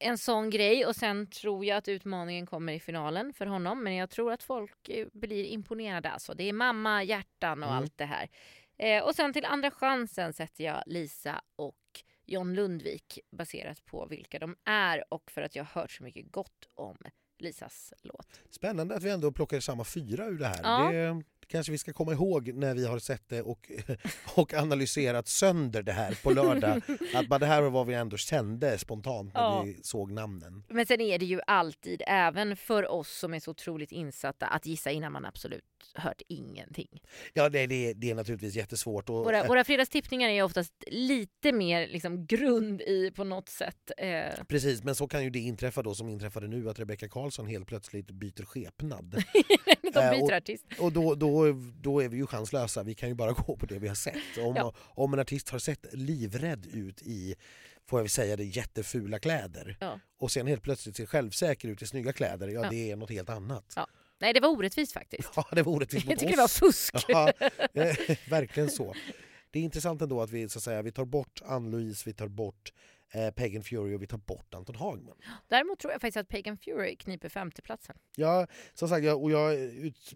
en 0.00 0.18
sån 0.18 0.50
grej 0.50 0.86
och 0.86 0.96
sen 0.96 1.26
tror 1.30 1.64
jag 1.64 1.76
att 1.76 1.88
utmaningen 1.88 2.46
kommer 2.46 2.72
i 2.72 2.80
finalen 2.80 3.32
för 3.32 3.46
honom. 3.46 3.84
Men 3.84 3.94
jag 3.94 4.10
tror 4.10 4.32
att 4.32 4.42
folk 4.42 4.88
eh, 4.88 5.06
blir 5.12 5.44
imponerade 5.44 6.10
alltså. 6.10 6.34
Det 6.34 6.48
är 6.48 6.52
mamma, 6.52 7.02
hjärtan 7.02 7.62
och 7.62 7.68
Mm. 7.68 7.78
allt 7.82 7.98
det 7.98 8.04
här. 8.04 8.28
Eh, 8.78 9.02
Och 9.04 9.14
sen 9.14 9.32
till 9.32 9.44
andra 9.44 9.70
chansen 9.70 10.32
sätter 10.32 10.64
jag 10.64 10.82
Lisa 10.86 11.42
och 11.56 11.76
John 12.26 12.54
Lundvik 12.54 13.18
baserat 13.32 13.84
på 13.84 14.06
vilka 14.06 14.38
de 14.38 14.56
är 14.64 15.04
och 15.14 15.30
för 15.30 15.42
att 15.42 15.56
jag 15.56 15.64
har 15.64 15.80
hört 15.80 15.90
så 15.90 16.02
mycket 16.02 16.32
gott 16.32 16.68
om 16.74 16.96
Lisas 17.38 17.92
låt. 18.02 18.40
Spännande 18.50 18.94
att 18.94 19.02
vi 19.02 19.10
ändå 19.10 19.32
plockar 19.32 19.60
samma 19.60 19.84
fyra 19.84 20.26
ur 20.26 20.38
det 20.38 20.46
här. 20.46 20.60
Ja. 20.62 20.90
Det, 20.92 21.22
kanske 21.48 21.72
vi 21.72 21.78
ska 21.78 21.92
komma 21.92 22.12
ihåg 22.12 22.54
när 22.54 22.74
vi 22.74 22.86
har 22.86 22.98
sett 22.98 23.28
det 23.28 23.42
och, 23.42 23.70
och 24.34 24.54
analyserat 24.54 25.28
sönder 25.28 25.82
det 25.82 25.92
här 25.92 26.18
på 26.22 26.30
lördag. 26.30 26.82
Att 27.14 27.28
bara 27.28 27.38
det 27.38 27.46
här 27.46 27.62
var 27.62 27.70
vad 27.70 27.86
vi 27.86 27.94
ändå 27.94 28.16
kände 28.16 28.78
spontant 28.78 29.34
när 29.34 29.40
Ja. 29.40 29.62
vi 29.62 29.78
såg 29.82 30.12
namnen. 30.12 30.64
Men 30.68 30.86
sen 30.86 31.00
är 31.00 31.18
det 31.18 31.24
ju 31.26 31.40
alltid, 31.46 32.02
även 32.06 32.56
för 32.56 32.90
oss 32.92 33.18
som 33.18 33.34
är 33.34 33.40
så 33.40 33.50
otroligt 33.50 33.92
insatta, 33.92 34.46
att 34.46 34.66
gissa 34.66 34.90
innan 34.90 35.12
man 35.12 35.24
absolut 35.24 35.64
hört 35.94 36.22
ingenting. 36.28 37.02
Ja, 37.32 37.48
det, 37.48 37.66
det, 37.66 37.92
det 37.92 38.10
är 38.10 38.14
naturligtvis 38.14 38.54
jättesvårt. 38.54 39.08
Och, 39.10 39.14
Våra, 39.24 39.46
våra 39.46 39.64
fredagstippningar 39.64 40.28
är 40.28 40.42
oftast 40.42 40.72
lite 40.86 41.52
mer 41.52 41.86
liksom, 41.88 42.26
grund 42.26 42.80
i 42.80 43.10
på 43.16 43.24
något 43.24 43.48
sätt. 43.48 43.90
Eh, 43.98 44.44
Precis, 44.48 44.82
men 44.84 44.94
så 44.94 45.08
kan 45.08 45.24
ju 45.24 45.30
det 45.30 45.38
inträffa 45.38 45.82
då 45.82 45.94
som 45.94 46.08
inträffade 46.08 46.48
nu 46.48 46.70
att 46.70 46.78
Rebecca 46.78 47.08
Karlsson 47.08 47.46
helt 47.46 47.66
plötsligt 47.66 48.10
byter 48.10 48.44
skepnad. 48.44 49.10
de 49.94 50.00
Eh, 50.00 50.10
byter 50.10 50.22
och- 50.22 50.32
artist. 50.32 50.64
Och 50.78 50.92
då, 50.92 51.14
då, 51.14 51.33
då 51.82 52.00
är 52.02 52.08
vi 52.08 52.16
ju 52.16 52.26
chanslösa, 52.26 52.82
vi 52.82 52.94
kan 52.94 53.08
ju 53.08 53.14
bara 53.14 53.32
gå 53.46 53.56
på 53.56 53.66
det 53.66 53.78
vi 53.78 53.88
har 53.88 53.94
sett. 53.94 54.38
Om, 54.38 54.56
Ja. 54.56 54.74
om 54.78 55.12
en 55.14 55.18
artist 55.20 55.48
har 55.48 55.58
sett 55.58 55.86
livrädd 55.92 56.66
ut 56.66 57.02
i, 57.02 57.34
får 57.86 57.98
jag 57.98 58.02
väl 58.04 58.10
säga 58.10 58.36
det, 58.36 58.44
jättefula 58.44 59.18
kläder 59.18 59.76
Ja. 59.80 60.00
och 60.18 60.30
sen 60.30 60.46
helt 60.46 60.62
plötsligt 60.62 60.96
ser 60.96 61.06
självsäker 61.06 61.68
ut 61.68 61.82
i 61.82 61.86
snygga 61.86 62.12
kläder, 62.12 62.48
ja, 62.48 62.62
Ja. 62.62 62.70
det 62.70 62.90
är 62.90 62.96
något 62.96 63.10
helt 63.10 63.30
annat. 63.30 63.74
Nej, 64.18 64.32
det 64.32 64.40
var 64.40 64.48
orättvist 64.48 64.92
faktiskt. 64.92 65.28
Ja, 65.36 65.46
det 65.52 65.62
var 65.62 65.72
orättvist 65.72 66.04
Jag 66.06 66.12
mot 66.12 66.18
tycker 66.18 66.30
det 66.32 66.36
var 66.36 66.44
oss. 66.44 66.58
fusk. 66.58 66.94
Ja, 67.08 67.32
eh, 67.74 67.96
verkligen 68.30 68.70
så. 68.70 68.94
Det 69.50 69.58
är 69.58 69.62
intressant 69.62 70.02
ändå 70.02 70.22
att 70.22 70.30
vi, 70.30 70.48
så 70.48 70.58
att 70.58 70.62
säga, 70.62 70.82
vi 70.82 70.92
tar 70.92 71.04
bort 71.04 71.42
Ann-Louise, 71.44 72.02
vi 72.06 72.12
tar 72.12 72.28
bort 72.28 72.72
eh, 73.12 73.30
Pagan 73.30 73.62
Fury 73.62 73.94
och 73.96 74.02
vi 74.02 74.06
tar 74.06 74.18
bort 74.18 74.54
Anton 74.54 74.76
Hagman. 74.76 75.16
Däremot 75.48 75.78
tror 75.78 75.92
jag 75.92 76.00
faktiskt 76.00 76.16
att 76.16 76.28
Pagan 76.28 76.56
Fury 76.58 76.96
kniper 76.96 77.28
femteplatsen. 77.28 77.96
Ja, 78.16 78.46
som 78.74 78.88
sagt, 78.88 79.04
jag, 79.04 79.22
och 79.22 79.30
jag 79.30 79.54
ut, 79.54 80.14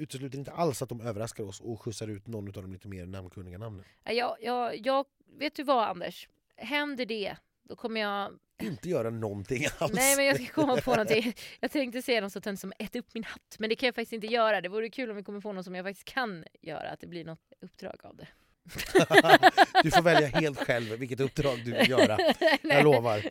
utesluter 0.00 0.38
inte 0.38 0.52
alls 0.52 0.82
att 0.82 0.88
de 0.88 1.00
överraskar 1.00 1.44
oss 1.44 1.60
och 1.60 1.82
skjutsar 1.82 2.08
ut 2.08 2.26
någon 2.26 2.46
av 2.46 2.52
de 2.52 2.72
lite 2.72 2.88
mer 2.88 3.06
namnkunniga 3.06 3.58
namnen. 3.58 3.84
Jag, 4.04 4.36
jag, 4.40 4.86
jag, 4.86 5.06
vet 5.38 5.54
du 5.54 5.62
vad 5.62 5.88
Anders? 5.88 6.28
Händer 6.56 7.06
det, 7.06 7.36
då 7.62 7.76
kommer 7.76 8.00
jag... 8.00 8.38
Inte 8.62 8.88
göra 8.88 9.10
någonting 9.10 9.66
alls. 9.78 9.92
Nej 9.92 10.16
men 10.16 10.24
jag 10.24 10.36
ska 10.42 10.52
komma 10.52 10.76
på 10.76 10.90
någonting. 10.90 11.34
Jag 11.60 11.70
tänkte 11.70 12.02
säga 12.02 12.20
något 12.20 12.32
så 12.32 12.40
tönt 12.40 12.60
som 12.60 12.72
ät 12.78 12.96
upp 12.96 13.14
min 13.14 13.24
hatt. 13.24 13.56
Men 13.58 13.68
det 13.68 13.76
kan 13.76 13.86
jag 13.86 13.94
faktiskt 13.94 14.12
inte 14.12 14.26
göra. 14.26 14.60
Det 14.60 14.68
vore 14.68 14.90
kul 14.90 15.10
om 15.10 15.16
vi 15.16 15.22
kommer 15.22 15.40
på 15.40 15.52
något 15.52 15.64
som 15.64 15.74
jag 15.74 15.84
faktiskt 15.84 16.08
kan 16.08 16.44
göra. 16.60 16.90
Att 16.90 17.00
det 17.00 17.06
blir 17.06 17.24
något 17.24 17.52
uppdrag 17.60 18.00
av 18.02 18.16
det. 18.16 18.28
du 19.82 19.90
får 19.90 20.02
välja 20.02 20.26
helt 20.26 20.58
själv 20.58 20.98
vilket 20.98 21.20
uppdrag 21.20 21.58
du 21.64 21.72
vill 21.72 21.90
göra. 21.90 22.18
Jag 22.62 22.84
lovar. 22.84 23.22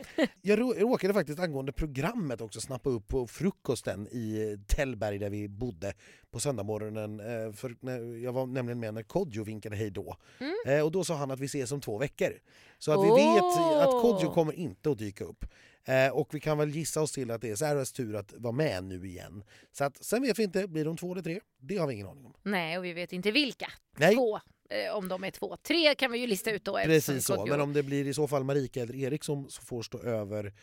Jag 0.41 0.59
rå- 0.59 0.73
råkade 0.73 1.13
faktiskt 1.13 1.39
angående 1.39 1.71
programmet 1.71 2.41
också 2.41 2.61
snappa 2.61 2.89
upp 2.89 3.07
på 3.07 3.27
frukosten 3.27 4.07
i 4.07 4.57
Tällberg 4.67 5.17
där 5.19 5.29
vi 5.29 5.47
bodde 5.47 5.93
på 6.31 6.39
söndagmorgonen. 6.39 7.19
eh, 7.19 7.53
För 7.53 7.75
jag 8.23 8.31
var 8.33 8.45
nämligen 8.45 8.79
med 8.79 8.93
när 8.93 9.03
Kodjo 9.03 9.43
vinkade 9.43 9.75
hej 9.75 9.89
då. 9.89 10.17
Mm. 10.39 10.53
Eh, 10.67 10.85
Och 10.85 10.91
då 10.91 11.03
sa 11.03 11.15
han 11.15 11.31
att 11.31 11.39
vi 11.39 11.45
ses 11.45 11.71
om 11.71 11.81
två 11.81 11.97
veckor. 11.97 12.33
Så 12.79 12.91
att 12.91 13.05
vi 13.05 13.23
vet 13.23 13.43
att 13.87 14.01
Kodjo 14.01 14.33
kommer 14.33 14.53
inte 14.53 14.91
att 14.91 14.97
dyka 14.97 15.23
upp. 15.23 15.45
Eh, 15.85 16.07
Och 16.11 16.33
vi 16.33 16.39
kan 16.39 16.57
väl 16.57 16.69
gissa 16.69 17.01
oss 17.01 17.11
till 17.11 17.31
att 17.31 17.41
det 17.41 17.49
är 17.49 17.55
Sarahs 17.55 17.91
tur 17.91 18.15
att 18.15 18.33
vara 18.37 18.51
med 18.53 18.83
nu 18.83 19.07
igen. 19.07 19.43
Så 19.71 19.83
att, 19.83 20.03
sen 20.03 20.21
vet 20.21 20.39
vi 20.39 20.43
inte, 20.43 20.67
blir 20.67 20.85
de 20.85 20.97
två 20.97 21.11
eller 21.11 21.21
tre? 21.21 21.39
Det 21.59 21.77
har 21.77 21.87
vi 21.87 21.93
ingen 21.93 22.07
aning 22.07 22.25
om. 22.25 22.33
Nej 22.43 22.77
och 22.77 22.85
vi 22.85 22.93
vet 22.93 23.13
inte 23.13 23.31
vilka. 23.31 23.71
Nej. 23.97 24.15
Två. 24.15 24.39
Eh, 24.69 24.95
om 24.95 25.07
de 25.07 25.23
är 25.23 25.31
två. 25.31 25.57
Tre 25.63 25.95
kan 25.95 26.11
vi 26.11 26.19
ju 26.19 26.27
lista 26.27 26.51
ut 26.51 26.65
då. 26.65 26.77
Precis 26.77 27.25
så, 27.25 27.45
men 27.45 27.61
om 27.61 27.73
det 27.73 27.83
blir 27.83 28.07
i 28.07 28.13
så 28.13 28.27
fall 28.27 28.43
Marika 28.43 28.81
eller 28.81 28.95
Erik 28.95 29.23
som 29.23 29.47
får 29.61 29.81
stå 29.83 30.01
över, 30.01 30.53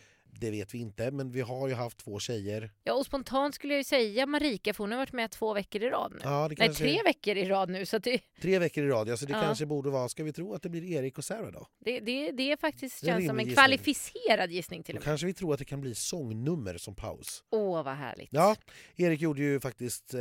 det 0.41 0.51
vet 0.51 0.75
vi 0.75 0.79
inte. 0.79 1.11
Men 1.11 1.31
vi 1.31 1.41
har 1.41 1.69
ju 1.69 1.75
haft 1.75 1.99
två 1.99 2.19
tjejer. 2.19 2.71
Ja 2.85 2.93
och 2.93 3.07
spontant 3.07 3.55
skulle 3.55 3.73
jag 3.73 3.81
ju 3.81 3.85
säga 3.85 4.27
Marika 4.27 4.75
för 4.75 4.85
hon 4.85 4.91
har 4.91 4.99
varit 4.99 5.13
med 5.13 5.31
två 5.31 5.55
veckor 5.55 5.83
i 5.83 5.89
rad 5.91 6.13
nu. 6.13 6.19
Ja, 6.23 6.49
det 6.49 6.55
Nej 6.59 6.75
tre 6.75 7.03
veckor 7.05 7.37
i 7.37 7.45
rad 7.49 7.71
nu 7.71 7.87
så 7.87 7.99
det, 7.99 8.21
tre 8.43 8.59
veckor 8.59 8.85
i 8.85 8.89
rad, 8.89 9.09
ja, 9.09 9.17
så 9.17 9.27
det 9.27 9.33
Ja. 9.33 9.41
kanske 9.43 9.67
borde 9.67 9.91
vara, 9.91 10.09
ska 10.09 10.25
vi 10.25 10.33
tro 10.33 10.55
att 10.55 10.63
det 10.63 10.69
blir 10.69 10.85
Erik 10.93 11.19
och 11.19 11.25
Sarah 11.25 11.53
då? 11.53 11.67
det, 11.85 12.01
det, 12.01 12.31
det 12.33 12.53
är 12.53 12.57
faktiskt 12.57 13.01
Det 13.01 13.07
är 13.11 13.13
känns 13.13 13.27
som 13.27 13.39
en 13.39 13.45
gissning. 13.47 13.55
kvalificerad 13.57 14.51
gissning 14.51 14.83
till 14.83 14.95
Då 14.95 14.99
och 14.99 15.01
med. 15.01 15.05
kanske 15.05 15.27
vi 15.27 15.35
tror 15.35 15.53
att 15.53 15.59
det 15.59 15.65
kan 15.65 15.81
bli 15.81 15.95
sångnummer 15.95 16.77
som 16.79 16.95
paus. 16.95 17.45
Åh 17.51 17.83
vad 17.83 17.95
härligt. 17.97 18.29
Ja, 18.33 18.57
Erik 18.97 19.21
gjorde 19.21 19.43
ju 19.43 19.61
faktiskt 19.61 20.15
eh, 20.15 20.21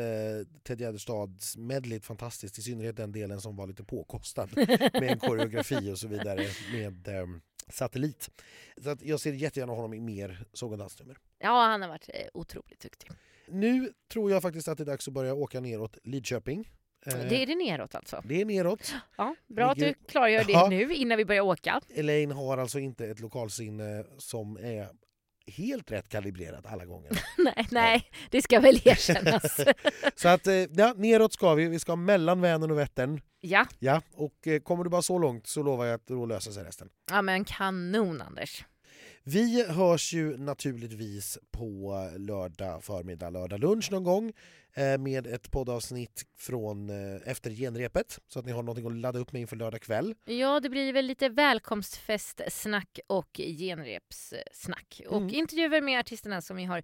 Ted 0.63 0.79
Gärdestads 0.81 1.57
medleyt 1.57 2.05
fantastiskt, 2.05 2.59
i 2.59 2.61
synnerhet 2.61 2.97
den 2.97 3.11
delen 3.11 3.41
som 3.41 3.55
var 3.55 3.67
lite 3.67 3.83
påkostad 3.83 4.49
med 4.93 5.03
en 5.03 5.19
koreografi 5.19 5.91
och 5.91 5.97
så 5.99 6.07
vidare 6.07 6.45
med 6.73 7.07
eh, 7.07 7.25
satellit. 7.67 8.29
Så 8.77 8.89
att 8.89 9.01
jag 9.01 9.19
ser 9.19 9.33
jättegärna 9.33 9.73
honom 9.73 9.93
i 9.93 9.99
mer 9.99 10.45
sång 10.53 10.71
och 10.71 10.77
dansnummer. 10.77 11.17
Ja 11.39 11.65
han 11.65 11.81
har 11.81 11.89
varit 11.89 12.09
eh, 12.13 12.21
otroligt 12.33 12.79
duktig. 12.79 13.11
Nu 13.47 13.93
tror 14.11 14.31
jag 14.31 14.41
faktiskt 14.41 14.67
att 14.67 14.77
det 14.77 14.83
är 14.83 14.85
dags 14.85 15.07
att 15.07 15.13
börja 15.13 15.33
åka 15.33 15.59
neråt 15.59 15.97
Lidköping. 16.03 16.71
Eh, 17.05 17.13
Det 17.17 17.41
är 17.43 17.45
det 17.47 17.55
neråt 17.55 17.95
alltså. 17.95 18.21
det 18.25 18.41
är 18.41 18.45
neråt. 18.45 18.93
Ja, 19.17 19.35
bra 19.47 19.71
att 19.71 19.77
du 19.77 19.93
klargör 19.93 20.43
det 20.43 20.51
Ja. 20.51 20.67
nu 20.69 20.93
innan 20.93 21.17
vi 21.17 21.25
börjar 21.25 21.41
åka. 21.41 21.81
Elaine 21.89 22.31
har 22.31 22.57
alltså 22.57 22.79
inte 22.79 23.05
ett 23.07 23.19
lokalsinne 23.19 24.05
som 24.17 24.57
är 24.57 24.89
helt 25.47 25.91
rätt 25.91 26.09
kalibrerat 26.09 26.65
alla 26.65 26.85
gånger. 26.85 27.11
nej, 27.37 27.67
nej, 27.71 28.11
det 28.31 28.41
ska 28.41 28.59
väl 28.59 28.75
erkännas. 28.87 29.59
Så 30.15 30.27
att, 30.27 30.47
eh, 30.47 30.53
ja, 30.53 30.93
neråt 30.97 31.33
ska 31.33 31.53
vi. 31.53 31.67
Vi 31.67 31.79
ska 31.79 31.95
mellan 31.95 32.41
Vänern 32.41 32.71
och 32.71 32.77
Vättern. 32.77 33.21
ja. 33.41 33.65
Ja, 33.79 34.01
och 34.13 34.47
eh, 34.47 34.59
kommer 34.59 34.83
du 34.83 34.89
bara 34.89 35.01
så 35.01 35.19
långt 35.19 35.47
så 35.47 35.63
lovar 35.63 35.85
jag 35.85 35.95
att 35.95 36.07
då 36.07 36.25
löser 36.25 36.51
sig 36.51 36.63
resten. 36.63 36.89
ja, 37.11 37.21
men 37.21 37.45
kanon 37.45 38.21
Anders. 38.21 38.65
Vi 39.27 39.65
hörs 39.67 40.13
ju 40.13 40.37
naturligtvis 40.37 41.37
på 41.51 41.93
lördag 42.17 42.83
förmiddag, 42.83 43.29
lördag 43.29 43.59
lunch 43.59 43.91
någon 43.91 44.03
gång 44.03 44.33
eh, 44.73 44.97
med 44.97 45.27
ett 45.27 45.51
poddavsnitt 45.51 46.25
från 46.37 46.89
eh, 46.89 47.21
efter 47.25 47.51
genrepet 47.51 48.19
så 48.27 48.39
att 48.39 48.45
ni 48.45 48.51
har 48.51 48.63
någonting 48.63 48.85
att 48.87 48.95
ladda 49.01 49.19
upp 49.19 49.31
med 49.31 49.41
inför 49.41 49.55
lördag 49.55 49.81
kväll. 49.81 50.15
Ja, 50.25 50.59
det 50.59 50.69
blir 50.69 50.93
väl 50.93 51.05
lite 51.05 51.29
välkomstfestsnack 51.29 52.99
och 53.07 53.29
genrepssnack. 53.57 55.01
Och 55.07 55.17
Mm. 55.21 55.33
intervjuer 55.35 55.81
med 55.81 55.99
artisterna 55.99 56.41
som 56.41 56.57
vi 56.57 56.63
har 56.63 56.83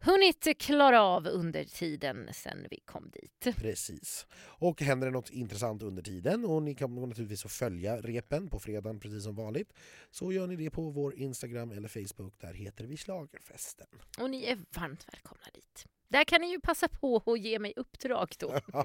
hunnit 0.00 0.58
klara 0.58 1.02
av 1.02 1.26
under 1.26 1.64
tiden 1.64 2.28
sen 2.32 2.66
vi 2.70 2.80
kom 2.84 3.10
dit. 3.10 3.56
Precis. 3.56 4.26
Och 4.58 4.82
händer 4.82 5.06
det 5.06 5.12
något 5.12 5.30
intressant 5.30 5.82
under 5.82 6.02
tiden 6.02 6.44
och 6.44 6.62
ni 6.62 6.74
kan 6.74 6.94
naturligtvis 6.94 7.42
få 7.42 7.48
följa 7.48 8.00
repen 8.00 8.48
på 8.48 8.58
fredagen 8.58 9.00
precis 9.00 9.24
som 9.24 9.34
vanligt 9.34 9.72
så 10.10 10.32
gör 10.32 10.46
ni 10.46 10.56
det 10.56 10.70
på 10.70 10.90
vår 10.90 11.14
Instagram 11.14 11.70
eller 11.70 11.88
Facebook. 11.88 12.34
Där 12.40 12.54
heter 12.54 12.84
vi 12.84 12.96
Schlagerfesten. 12.96 13.86
Och 14.18 14.30
ni 14.30 14.44
är 14.44 14.58
varmt 14.74 15.06
välkomna 15.12 15.44
dit. 15.54 15.86
Där 16.08 16.24
kan 16.24 16.40
ni 16.40 16.50
ju 16.50 16.60
passa 16.60 16.88
på 16.88 17.22
att 17.26 17.40
ge 17.40 17.58
mig 17.58 17.72
uppdrag 17.76 18.34
då. 18.38 18.60